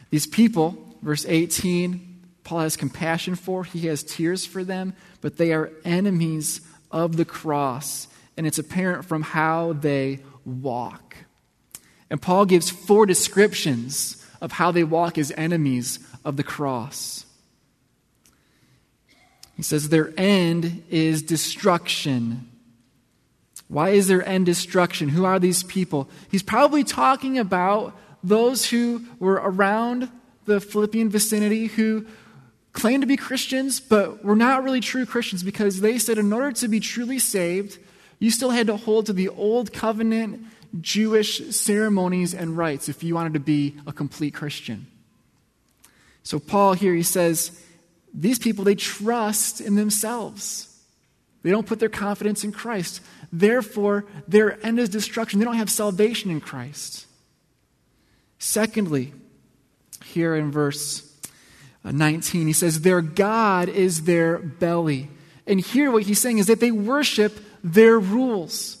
These 0.09 0.27
people, 0.27 0.77
verse 1.01 1.25
18, 1.27 2.07
Paul 2.43 2.59
has 2.59 2.77
compassion 2.77 3.35
for, 3.35 3.63
he 3.63 3.87
has 3.87 4.03
tears 4.03 4.45
for 4.45 4.63
them, 4.63 4.93
but 5.21 5.37
they 5.37 5.51
are 5.53 5.71
enemies 5.83 6.61
of 6.91 7.17
the 7.17 7.25
cross, 7.25 8.07
and 8.37 8.45
it's 8.45 8.59
apparent 8.59 9.05
from 9.05 9.21
how 9.21 9.73
they 9.73 10.19
walk. 10.45 11.15
And 12.09 12.21
Paul 12.21 12.45
gives 12.45 12.69
four 12.69 13.05
descriptions 13.05 14.25
of 14.41 14.53
how 14.53 14.71
they 14.71 14.83
walk 14.83 15.17
as 15.17 15.31
enemies 15.37 15.99
of 16.25 16.35
the 16.35 16.43
cross. 16.43 17.25
He 19.61 19.63
says 19.63 19.89
their 19.89 20.11
end 20.17 20.83
is 20.89 21.21
destruction. 21.21 22.49
Why 23.67 23.89
is 23.89 24.07
their 24.07 24.27
end 24.27 24.47
destruction? 24.47 25.09
Who 25.09 25.23
are 25.23 25.37
these 25.37 25.61
people? 25.61 26.09
He's 26.31 26.41
probably 26.41 26.83
talking 26.83 27.37
about 27.37 27.95
those 28.23 28.65
who 28.65 29.05
were 29.19 29.35
around 29.35 30.09
the 30.45 30.59
Philippian 30.59 31.11
vicinity 31.11 31.67
who 31.67 32.07
claimed 32.73 33.03
to 33.03 33.07
be 33.07 33.17
Christians, 33.17 33.79
but 33.79 34.25
were 34.25 34.35
not 34.35 34.63
really 34.63 34.79
true 34.79 35.05
Christians 35.05 35.43
because 35.43 35.79
they 35.79 35.99
said 35.99 36.17
in 36.17 36.33
order 36.33 36.51
to 36.53 36.67
be 36.67 36.79
truly 36.79 37.19
saved, 37.19 37.77
you 38.17 38.31
still 38.31 38.49
had 38.49 38.65
to 38.65 38.77
hold 38.77 39.05
to 39.05 39.13
the 39.13 39.29
old 39.29 39.71
covenant 39.71 40.43
Jewish 40.79 41.55
ceremonies 41.55 42.33
and 42.33 42.57
rites 42.57 42.89
if 42.89 43.03
you 43.03 43.13
wanted 43.13 43.35
to 43.35 43.39
be 43.39 43.75
a 43.85 43.93
complete 43.93 44.33
Christian. 44.33 44.87
So, 46.23 46.39
Paul 46.39 46.73
here, 46.73 46.95
he 46.95 47.03
says, 47.03 47.63
these 48.13 48.39
people, 48.39 48.63
they 48.63 48.75
trust 48.75 49.61
in 49.61 49.75
themselves. 49.75 50.67
They 51.43 51.49
don't 51.49 51.65
put 51.65 51.79
their 51.79 51.89
confidence 51.89 52.43
in 52.43 52.51
Christ. 52.51 53.01
Therefore, 53.31 54.05
their 54.27 54.63
end 54.65 54.79
is 54.79 54.89
destruction. 54.89 55.39
They 55.39 55.45
don't 55.45 55.55
have 55.55 55.69
salvation 55.69 56.29
in 56.29 56.41
Christ. 56.41 57.07
Secondly, 58.37 59.13
here 60.03 60.35
in 60.35 60.51
verse 60.51 61.11
uh, 61.83 61.91
19. 61.91 62.47
He 62.47 62.53
says, 62.53 62.81
Their 62.81 63.01
God 63.01 63.69
is 63.69 64.03
their 64.03 64.37
belly, 64.37 65.09
And 65.47 65.59
here, 65.59 65.91
what 65.91 66.03
he's 66.03 66.19
saying 66.19 66.37
is 66.37 66.47
that 66.47 66.59
they 66.59 66.71
worship 66.71 67.39
their 67.63 67.99
rules. 67.99 68.77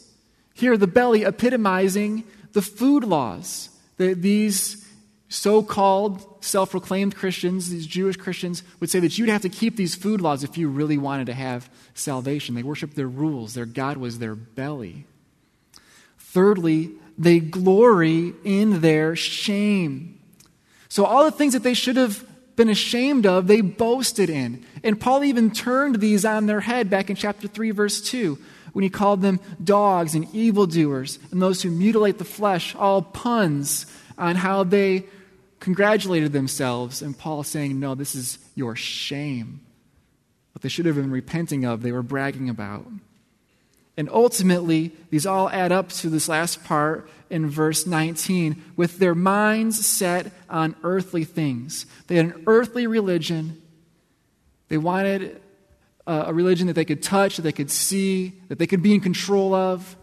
Here, 0.53 0.77
the 0.77 0.87
belly 0.87 1.23
epitomizing 1.23 2.23
the 2.53 2.61
food 2.61 3.03
laws 3.03 3.69
that 3.97 4.21
these 4.21 4.85
so 5.29 5.63
called 5.63 6.23
self 6.41 6.71
proclaimed 6.71 7.15
Christians, 7.15 7.69
these 7.69 7.87
Jewish 7.87 8.17
Christians, 8.17 8.63
would 8.79 8.89
say 8.89 8.99
that 8.99 9.17
you'd 9.17 9.29
have 9.29 9.43
to 9.43 9.49
keep 9.49 9.75
these 9.75 9.95
food 9.95 10.21
laws 10.21 10.43
if 10.43 10.57
you 10.57 10.67
really 10.67 10.97
wanted 10.97 11.27
to 11.27 11.33
have 11.33 11.69
salvation. 11.93 12.55
They 12.55 12.63
worshiped 12.63 12.95
their 12.95 13.07
rules, 13.07 13.53
their 13.53 13.65
God 13.65 13.97
was 13.97 14.19
their 14.19 14.35
belly. 14.35 15.05
Thirdly, 16.17 16.91
they 17.17 17.39
glory 17.39 18.33
in 18.43 18.81
their 18.81 19.15
shame. 19.15 20.19
So, 20.89 21.05
all 21.05 21.23
the 21.23 21.31
things 21.31 21.53
that 21.53 21.63
they 21.63 21.73
should 21.73 21.97
have 21.97 22.25
been 22.55 22.69
ashamed 22.69 23.25
of, 23.25 23.47
they 23.47 23.61
boasted 23.61 24.29
in. 24.29 24.65
And 24.83 24.99
Paul 24.99 25.23
even 25.23 25.51
turned 25.51 25.99
these 25.99 26.25
on 26.25 26.47
their 26.47 26.59
head 26.59 26.89
back 26.89 27.09
in 27.09 27.15
chapter 27.15 27.47
3, 27.47 27.71
verse 27.71 28.01
2, 28.01 28.37
when 28.73 28.83
he 28.83 28.89
called 28.89 29.21
them 29.21 29.39
dogs 29.63 30.15
and 30.15 30.33
evildoers 30.33 31.19
and 31.31 31.41
those 31.41 31.61
who 31.61 31.71
mutilate 31.71 32.17
the 32.17 32.25
flesh, 32.25 32.75
all 32.75 33.01
puns 33.01 33.85
on 34.17 34.35
how 34.35 34.63
they 34.63 35.05
congratulated 35.61 36.33
themselves. 36.33 37.01
And 37.01 37.17
Paul 37.17 37.43
saying, 37.43 37.79
No, 37.79 37.95
this 37.95 38.13
is 38.13 38.37
your 38.55 38.75
shame. 38.75 39.61
What 40.51 40.61
they 40.61 40.69
should 40.69 40.85
have 40.85 40.95
been 40.95 41.11
repenting 41.11 41.63
of, 41.63 41.81
they 41.81 41.93
were 41.93 42.03
bragging 42.03 42.49
about. 42.49 42.85
And 43.95 44.09
ultimately, 44.09 44.91
these 45.09 45.25
all 45.25 45.49
add 45.49 45.71
up 45.71 45.89
to 45.89 46.09
this 46.09 46.27
last 46.27 46.63
part 46.63 47.09
in 47.29 47.49
verse 47.49 47.85
19 47.85 48.61
with 48.75 48.99
their 48.99 49.15
minds 49.15 49.85
set 49.85 50.31
on 50.49 50.75
earthly 50.83 51.23
things. 51.23 51.85
They 52.07 52.15
had 52.15 52.25
an 52.25 52.43
earthly 52.47 52.87
religion. 52.87 53.61
They 54.69 54.77
wanted 54.77 55.41
uh, 56.07 56.25
a 56.27 56.33
religion 56.33 56.67
that 56.67 56.73
they 56.73 56.85
could 56.85 57.03
touch, 57.03 57.35
that 57.35 57.43
they 57.43 57.51
could 57.51 57.69
see, 57.69 58.33
that 58.47 58.59
they 58.59 58.67
could 58.67 58.81
be 58.81 58.93
in 58.93 59.01
control 59.01 59.53
of. 59.53 59.95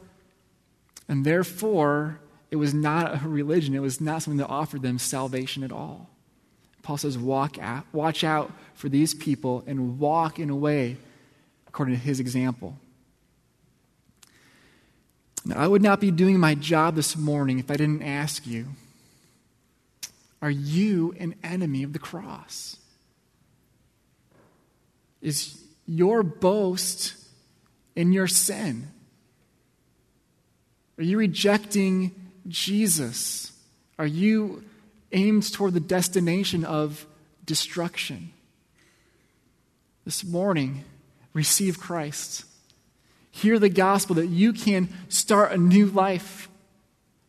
And 1.08 1.24
therefore, 1.24 2.20
it 2.50 2.56
was 2.56 2.72
not 2.72 3.22
a 3.22 3.28
religion, 3.28 3.74
it 3.74 3.80
was 3.80 4.00
not 4.00 4.22
something 4.22 4.38
that 4.38 4.48
offered 4.48 4.82
them 4.82 4.98
salvation 4.98 5.62
at 5.62 5.72
all. 5.72 6.08
Paul 6.82 6.96
says, 6.96 7.18
walk 7.18 7.58
out, 7.58 7.84
watch 7.92 8.24
out 8.24 8.50
for 8.74 8.88
these 8.88 9.12
people 9.12 9.62
and 9.66 9.98
walk 9.98 10.38
in 10.38 10.48
a 10.48 10.56
way 10.56 10.96
according 11.66 11.94
to 11.94 12.00
his 12.00 12.18
example. 12.18 12.78
Now, 15.44 15.58
I 15.58 15.66
would 15.66 15.82
not 15.82 16.00
be 16.00 16.10
doing 16.10 16.38
my 16.38 16.54
job 16.54 16.94
this 16.94 17.16
morning 17.16 17.58
if 17.58 17.70
I 17.70 17.76
didn't 17.76 18.02
ask 18.02 18.46
you 18.46 18.68
Are 20.42 20.50
you 20.50 21.14
an 21.18 21.34
enemy 21.42 21.82
of 21.82 21.92
the 21.92 21.98
cross? 21.98 22.76
Is 25.20 25.62
your 25.86 26.22
boast 26.22 27.14
in 27.96 28.12
your 28.12 28.26
sin? 28.26 28.88
Are 30.98 31.04
you 31.04 31.18
rejecting 31.18 32.27
Jesus? 32.48 33.52
Are 33.98 34.06
you 34.06 34.64
aimed 35.12 35.52
toward 35.52 35.74
the 35.74 35.80
destination 35.80 36.64
of 36.64 37.06
destruction? 37.44 38.32
This 40.04 40.24
morning, 40.24 40.84
receive 41.32 41.78
Christ. 41.78 42.44
Hear 43.30 43.58
the 43.58 43.68
gospel 43.68 44.16
that 44.16 44.26
you 44.28 44.52
can 44.52 44.88
start 45.08 45.52
a 45.52 45.58
new 45.58 45.86
life 45.86 46.48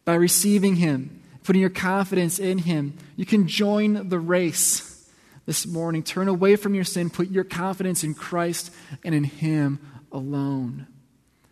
by 0.05 0.15
receiving 0.15 0.75
Him, 0.75 1.21
putting 1.43 1.61
your 1.61 1.69
confidence 1.69 2.39
in 2.39 2.59
Him. 2.59 2.97
You 3.15 3.25
can 3.25 3.47
join 3.47 4.09
the 4.09 4.19
race 4.19 5.07
this 5.45 5.67
morning. 5.67 6.03
Turn 6.03 6.27
away 6.27 6.55
from 6.55 6.73
your 6.73 6.83
sin, 6.83 7.09
put 7.09 7.29
your 7.29 7.43
confidence 7.43 8.03
in 8.03 8.13
Christ 8.13 8.71
and 9.03 9.13
in 9.13 9.23
Him 9.23 9.79
alone. 10.11 10.87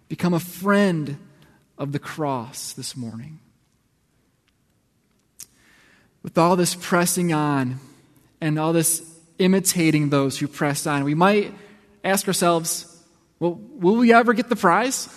Become 0.07 0.33
a 0.33 0.39
friend 0.39 1.17
of 1.77 1.91
the 1.91 1.99
cross 1.99 2.73
this 2.73 2.95
morning. 2.95 3.39
With 6.27 6.37
all 6.37 6.57
this 6.57 6.75
pressing 6.75 7.31
on 7.31 7.79
and 8.41 8.59
all 8.59 8.73
this 8.73 9.01
imitating 9.39 10.09
those 10.09 10.37
who 10.37 10.49
press 10.49 10.85
on, 10.85 11.05
we 11.05 11.15
might 11.15 11.53
ask 12.03 12.27
ourselves, 12.27 13.01
well, 13.39 13.53
will 13.53 13.95
we 13.95 14.11
ever 14.11 14.33
get 14.33 14.49
the 14.49 14.57
prize? 14.57 15.07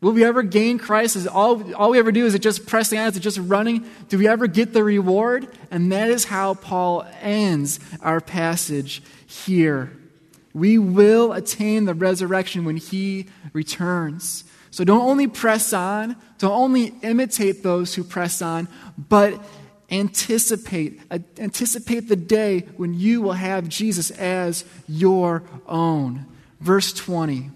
Will 0.00 0.12
we 0.12 0.24
ever 0.24 0.42
gain 0.42 0.78
Christ? 0.78 1.14
Is 1.14 1.26
all, 1.26 1.74
all 1.74 1.90
we 1.90 1.98
ever 1.98 2.10
do 2.10 2.24
is 2.24 2.34
it 2.34 2.38
just 2.38 2.66
pressing 2.66 2.98
on? 2.98 3.08
Is 3.08 3.18
it 3.18 3.20
just 3.20 3.36
running? 3.36 3.84
Do 4.08 4.16
we 4.16 4.26
ever 4.26 4.46
get 4.46 4.72
the 4.72 4.82
reward? 4.82 5.46
And 5.70 5.92
that 5.92 6.08
is 6.08 6.24
how 6.24 6.54
Paul 6.54 7.06
ends 7.20 7.78
our 8.00 8.22
passage 8.22 9.02
here. 9.26 9.92
We 10.54 10.78
will 10.78 11.34
attain 11.34 11.84
the 11.84 11.92
resurrection 11.92 12.64
when 12.64 12.78
he 12.78 13.26
returns. 13.52 14.44
So 14.70 14.84
don't 14.84 15.02
only 15.02 15.26
press 15.26 15.74
on, 15.74 16.16
don't 16.38 16.50
only 16.50 16.94
imitate 17.02 17.62
those 17.62 17.94
who 17.94 18.04
press 18.04 18.40
on, 18.40 18.68
but 18.96 19.38
anticipate 19.90 21.00
uh, 21.10 21.18
anticipate 21.38 22.08
the 22.08 22.16
day 22.16 22.60
when 22.76 22.94
you 22.94 23.22
will 23.22 23.32
have 23.32 23.68
Jesus 23.68 24.10
as 24.10 24.64
your 24.86 25.42
own. 25.66 26.26
Verse 26.60 26.92
20. 26.92 27.50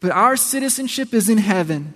But 0.00 0.10
our 0.10 0.36
citizenship 0.36 1.14
is 1.14 1.28
in 1.28 1.38
heaven, 1.38 1.94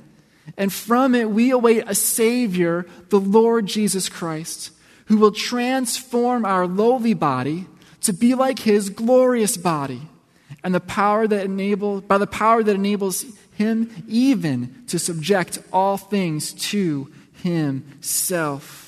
and 0.56 0.72
from 0.72 1.14
it 1.14 1.30
we 1.30 1.50
await 1.50 1.84
a 1.88 1.94
Savior, 1.94 2.86
the 3.08 3.18
Lord 3.18 3.66
Jesus 3.66 4.08
Christ, 4.08 4.70
who 5.06 5.16
will 5.16 5.32
transform 5.32 6.44
our 6.44 6.66
lowly 6.68 7.14
body 7.14 7.66
to 8.02 8.12
be 8.12 8.36
like 8.36 8.60
his 8.60 8.90
glorious 8.90 9.56
body, 9.56 10.02
and 10.62 10.72
the 10.72 10.80
power 10.80 11.26
that 11.26 11.44
enables 11.44 12.02
by 12.02 12.18
the 12.18 12.26
power 12.28 12.62
that 12.62 12.76
enables 12.76 13.24
him 13.54 13.90
even 14.06 14.84
to 14.86 14.98
subject 14.98 15.58
all 15.72 15.96
things 15.96 16.52
to 16.52 17.10
himself. 17.42 18.85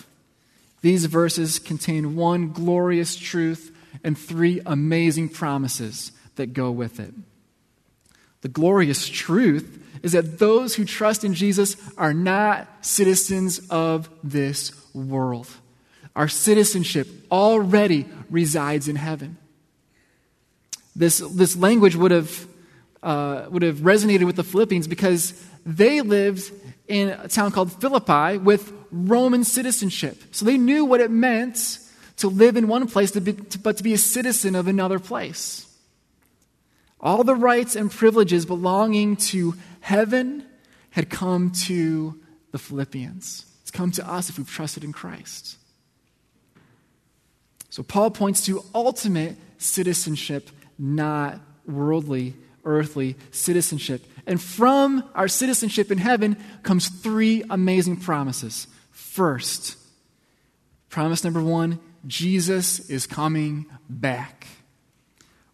These 0.81 1.07
verses 1.07 1.59
contain 1.59 2.17
one 2.17 2.53
glorious 2.53 3.17
truth 3.17 3.75
and 4.05 4.17
three 4.17 4.61
amazing 4.65 5.31
promises 5.31 6.13
that 6.37 6.53
go 6.53 6.71
with 6.71 7.01
it. 7.01 7.13
The 8.43 8.49
glorious 8.49 9.09
truth 9.09 9.83
is 10.03 10.13
that 10.13 10.39
those 10.39 10.77
who 10.77 10.85
trust 10.85 11.25
in 11.25 11.35
Jesus 11.35 11.77
are 11.97 12.15
not 12.15 12.69
citizens 12.87 13.61
of 13.69 14.09
this 14.23 14.73
world. 14.95 15.49
Our 16.15 16.29
citizenship 16.29 17.09
already 17.31 18.07
resides 18.31 18.89
in 18.89 18.97
heaven. 18.97 19.37
This, 20.95 21.19
this 21.19 21.57
language 21.57 21.97
would 21.97 22.11
have, 22.11 22.47
uh, 23.03 23.47
would 23.51 23.63
have 23.63 23.79
resonated 23.79 24.25
with 24.25 24.37
the 24.37 24.45
Philippians 24.45 24.87
because 24.89 25.33
they 25.67 26.01
lived 26.01 26.53
in 26.87 27.09
a 27.11 27.29
town 27.29 27.53
called 27.53 27.73
Philippi 27.73 28.39
with 28.39 28.73
Roman 28.91 29.45
citizenship. 29.45 30.23
So 30.33 30.45
they 30.45 30.59
knew 30.59 30.85
what 30.85 31.01
it 31.01 31.11
meant 31.11 31.79
to 32.19 32.29
live 32.29 32.57
in 32.57 32.69
one 32.69 32.87
place, 32.89 33.13
to 33.13 33.21
be, 33.21 33.33
to, 33.33 33.59
but 33.59 33.77
to 33.77 33.83
be 33.83 33.93
a 33.95 33.99
citizen 33.99 34.55
of 34.55 34.69
another 34.69 34.99
place. 34.99 35.65
All 37.01 37.23
the 37.23 37.35
rights 37.35 37.77
and 37.77 37.91
privileges 37.91 38.45
belonging 38.45 39.17
to 39.17 39.55
heaven 39.81 40.45
had 40.91 41.11
come 41.11 41.53
to 41.67 42.19
the 42.51 42.59
Philippians. 42.59 43.47
It's 43.63 43.71
come 43.71 43.93
to 43.93 44.11
us 44.11 44.29
if 44.29 44.39
we've 44.39 44.51
trusted 44.51 44.83
in 44.83 44.93
Christ. 44.93 45.57
So 47.71 47.83
Paul 47.83 48.11
points 48.11 48.45
to 48.47 48.65
ultimate 48.75 49.37
citizenship, 49.59 50.51
not 50.79 51.39
worldly, 51.67 52.35
earthly 52.65 53.17
citizenship. 53.31 54.05
And 54.27 54.41
from 54.43 55.09
our 55.15 55.29
citizenship 55.29 55.91
in 55.93 55.99
heaven 55.99 56.37
comes 56.63 56.89
three 56.89 57.45
amazing 57.49 57.99
promises. 57.99 58.67
First, 59.09 59.77
promise 60.91 61.25
number 61.25 61.43
one 61.43 61.81
Jesus 62.07 62.89
is 62.91 63.07
coming 63.07 63.67
back. 63.89 64.47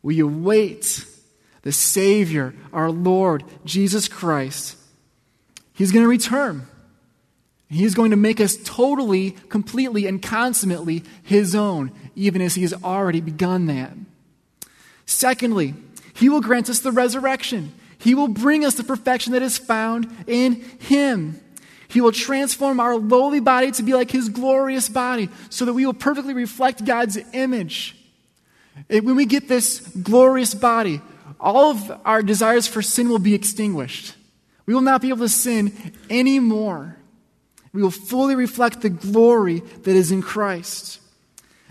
We 0.03 0.21
await 0.21 1.07
the 1.63 1.73
Savior, 1.73 2.53
our 2.73 2.91
Lord, 2.91 3.45
Jesus 3.65 4.07
Christ. 4.07 4.77
He's 5.73 5.93
going 5.93 6.05
to 6.05 6.09
return. 6.09 6.67
He's 7.71 7.95
going 7.95 8.11
to 8.11 8.17
make 8.17 8.41
us 8.41 8.57
totally, 8.65 9.31
completely, 9.49 10.07
and 10.07 10.21
consummately 10.21 11.05
His 11.23 11.55
own, 11.55 11.93
even 12.15 12.43
as 12.43 12.57
He 12.57 12.63
has 12.63 12.75
already 12.85 13.21
begun 13.21 13.67
that. 13.67 13.93
Secondly, 15.07 15.75
He 16.13 16.29
will 16.29 16.43
grant 16.43 16.69
us 16.69 16.81
the 16.81 16.93
resurrection. 16.93 17.73
He 17.99 18.15
will 18.15 18.29
bring 18.29 18.65
us 18.65 18.75
the 18.75 18.85
perfection 18.85 19.33
that 19.33 19.43
is 19.43 19.57
found 19.57 20.25
in 20.27 20.61
Him. 20.81 21.41
He 21.95 22.01
will 22.01 22.11
transform 22.11 22.81
our 22.81 22.97
lowly 22.97 23.39
body 23.39 23.71
to 23.71 23.85
be 23.85 23.95
like 23.95 24.11
His 24.11 24.29
glorious 24.29 24.89
body 24.89 25.29
so 25.49 25.65
that 25.65 25.75
we 25.75 25.87
will 25.87 25.95
perfectly 25.95 26.35
reflect 26.35 26.85
God's 26.85 27.17
image. 27.33 27.97
When 28.89 29.15
we 29.15 29.27
get 29.27 29.47
this 29.47 29.79
glorious 29.79 30.57
body, 30.57 31.01
all 31.39 31.71
of 31.71 32.01
our 32.05 32.21
desires 32.21 32.67
for 32.67 32.83
sin 32.83 33.09
will 33.09 33.21
be 33.21 33.33
extinguished. 33.33 34.17
We 34.67 34.75
will 34.75 34.81
not 34.81 35.03
be 35.03 35.11
able 35.11 35.19
to 35.19 35.29
sin 35.29 35.93
anymore. 36.11 36.97
We 37.73 37.81
will 37.81 37.93
fully 37.93 38.35
reflect 38.35 38.81
the 38.81 38.91
glory 38.91 39.61
that 39.61 39.95
is 39.95 40.11
in 40.11 40.21
Christ. 40.21 40.99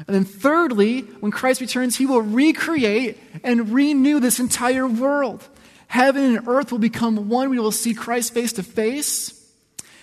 And 0.08 0.16
then, 0.16 0.24
thirdly, 0.24 1.02
when 1.20 1.34
Christ 1.34 1.60
returns, 1.60 1.98
he 1.98 2.06
will 2.06 2.22
recreate 2.22 3.18
and 3.44 3.74
renew 3.74 4.22
this 4.22 4.40
entire 4.40 4.88
world. 4.88 5.46
Heaven 5.88 6.24
and 6.24 6.48
earth 6.48 6.72
will 6.72 6.80
become 6.80 7.28
one. 7.28 7.50
We 7.50 7.60
will 7.60 7.74
see 7.74 7.94
Christ 7.94 8.34
face 8.34 8.54
to 8.54 8.64
face. 8.64 9.42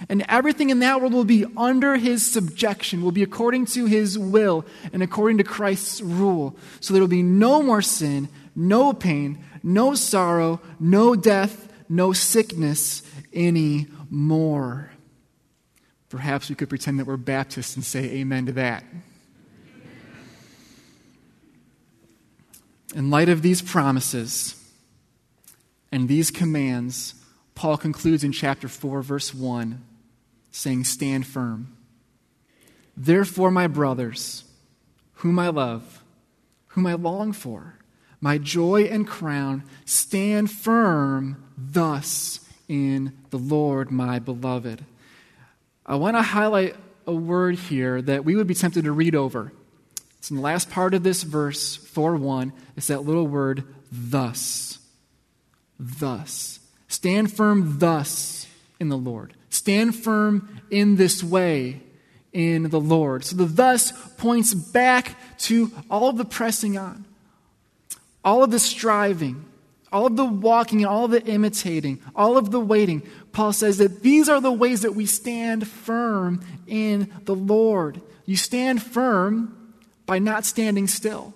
And 0.08 0.24
everything 0.28 0.70
in 0.70 0.78
that 0.80 1.00
world 1.00 1.12
will 1.12 1.24
be 1.24 1.44
under 1.56 1.96
his 1.96 2.26
subjection, 2.26 3.02
will 3.02 3.12
be 3.12 3.22
according 3.22 3.66
to 3.66 3.86
his 3.86 4.18
will 4.18 4.64
and 4.92 5.02
according 5.02 5.38
to 5.38 5.44
Christ's 5.44 6.00
rule. 6.00 6.56
So 6.80 6.94
there 6.94 7.02
will 7.02 7.08
be 7.08 7.22
no 7.22 7.62
more 7.62 7.82
sin, 7.82 8.28
no 8.56 8.92
pain, 8.92 9.44
no 9.62 9.94
sorrow, 9.94 10.60
no 10.78 11.14
death, 11.14 11.70
no 11.88 12.12
sickness 12.12 13.02
anymore. 13.32 14.90
Perhaps 16.08 16.48
we 16.48 16.54
could 16.54 16.68
pretend 16.68 16.98
that 16.98 17.06
we're 17.06 17.16
Baptists 17.16 17.76
and 17.76 17.84
say 17.84 18.04
amen 18.16 18.46
to 18.46 18.52
that. 18.52 18.84
In 22.94 23.10
light 23.10 23.28
of 23.28 23.42
these 23.42 23.62
promises 23.62 24.56
and 25.92 26.08
these 26.08 26.30
commands, 26.30 27.14
Paul 27.54 27.76
concludes 27.76 28.24
in 28.24 28.32
chapter 28.32 28.66
4, 28.66 29.02
verse 29.02 29.32
1, 29.32 29.84
saying, 30.50 30.84
Stand 30.84 31.26
firm. 31.26 31.76
Therefore, 32.96 33.50
my 33.50 33.66
brothers, 33.66 34.44
whom 35.14 35.38
I 35.38 35.48
love, 35.48 36.02
whom 36.68 36.86
I 36.86 36.94
long 36.94 37.32
for, 37.32 37.76
my 38.20 38.38
joy 38.38 38.84
and 38.84 39.06
crown, 39.06 39.64
stand 39.84 40.50
firm 40.50 41.42
thus 41.56 42.40
in 42.68 43.16
the 43.30 43.38
Lord, 43.38 43.90
my 43.90 44.18
beloved. 44.18 44.84
I 45.86 45.96
want 45.96 46.16
to 46.16 46.22
highlight 46.22 46.76
a 47.06 47.14
word 47.14 47.56
here 47.56 48.00
that 48.02 48.24
we 48.24 48.36
would 48.36 48.46
be 48.46 48.54
tempted 48.54 48.84
to 48.84 48.92
read 48.92 49.14
over. 49.14 49.52
It's 50.18 50.30
in 50.30 50.36
the 50.36 50.42
last 50.42 50.70
part 50.70 50.92
of 50.92 51.02
this 51.02 51.22
verse, 51.22 51.76
4 51.76 52.16
1. 52.16 52.52
It's 52.76 52.88
that 52.88 53.04
little 53.04 53.26
word, 53.26 53.64
thus. 53.90 54.78
Thus. 55.78 56.60
Stand 56.88 57.32
firm 57.32 57.78
thus 57.78 58.46
in 58.78 58.90
the 58.90 58.98
Lord. 58.98 59.34
Stand 59.60 59.94
firm 59.94 60.62
in 60.70 60.96
this 60.96 61.22
way 61.22 61.82
in 62.32 62.70
the 62.70 62.80
Lord. 62.80 63.26
So 63.26 63.36
the 63.36 63.44
thus 63.44 63.92
points 64.16 64.54
back 64.54 65.16
to 65.40 65.70
all 65.90 66.08
of 66.08 66.16
the 66.16 66.24
pressing 66.24 66.78
on, 66.78 67.04
all 68.24 68.42
of 68.42 68.50
the 68.52 68.58
striving, 68.58 69.44
all 69.92 70.06
of 70.06 70.16
the 70.16 70.24
walking, 70.24 70.86
all 70.86 71.04
of 71.04 71.10
the 71.10 71.22
imitating, 71.26 72.00
all 72.16 72.38
of 72.38 72.50
the 72.50 72.58
waiting. 72.58 73.02
Paul 73.32 73.52
says 73.52 73.76
that 73.76 74.00
these 74.00 74.30
are 74.30 74.40
the 74.40 74.50
ways 74.50 74.80
that 74.80 74.94
we 74.94 75.04
stand 75.04 75.68
firm 75.68 76.40
in 76.66 77.12
the 77.26 77.34
Lord. 77.34 78.00
You 78.24 78.36
stand 78.36 78.82
firm 78.82 79.74
by 80.06 80.20
not 80.20 80.46
standing 80.46 80.88
still, 80.88 81.34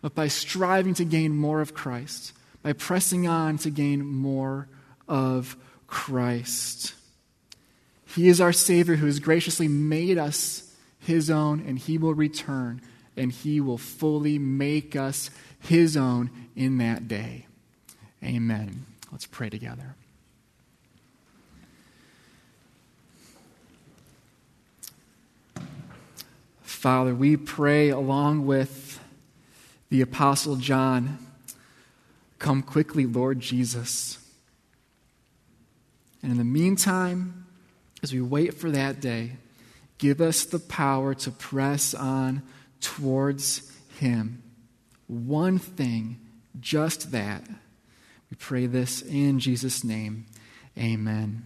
but 0.00 0.16
by 0.16 0.26
striving 0.26 0.94
to 0.94 1.04
gain 1.04 1.36
more 1.36 1.60
of 1.60 1.72
Christ, 1.72 2.32
by 2.64 2.72
pressing 2.72 3.28
on 3.28 3.58
to 3.58 3.70
gain 3.70 4.04
more 4.04 4.66
of 5.06 5.56
Christ. 5.86 6.94
He 8.14 8.28
is 8.28 8.40
our 8.40 8.52
Savior 8.52 8.96
who 8.96 9.06
has 9.06 9.20
graciously 9.20 9.68
made 9.68 10.18
us 10.18 10.74
His 10.98 11.30
own, 11.30 11.64
and 11.66 11.78
He 11.78 11.96
will 11.96 12.14
return, 12.14 12.82
and 13.16 13.32
He 13.32 13.60
will 13.60 13.78
fully 13.78 14.38
make 14.38 14.94
us 14.96 15.30
His 15.58 15.96
own 15.96 16.30
in 16.54 16.78
that 16.78 17.08
day. 17.08 17.46
Amen. 18.22 18.86
Let's 19.10 19.26
pray 19.26 19.48
together. 19.48 19.94
Father, 26.62 27.14
we 27.14 27.36
pray 27.36 27.90
along 27.90 28.44
with 28.44 29.00
the 29.88 30.00
Apostle 30.00 30.56
John 30.56 31.18
come 32.38 32.62
quickly, 32.62 33.06
Lord 33.06 33.38
Jesus. 33.38 34.18
And 36.22 36.32
in 36.32 36.38
the 36.38 36.44
meantime, 36.44 37.41
as 38.02 38.12
we 38.12 38.20
wait 38.20 38.54
for 38.54 38.70
that 38.70 39.00
day, 39.00 39.32
give 39.98 40.20
us 40.20 40.44
the 40.44 40.58
power 40.58 41.14
to 41.14 41.30
press 41.30 41.94
on 41.94 42.42
towards 42.80 43.72
Him. 43.98 44.42
One 45.06 45.58
thing, 45.58 46.18
just 46.60 47.12
that. 47.12 47.46
We 48.30 48.36
pray 48.38 48.66
this 48.66 49.02
in 49.02 49.38
Jesus' 49.38 49.84
name. 49.84 50.26
Amen. 50.76 51.44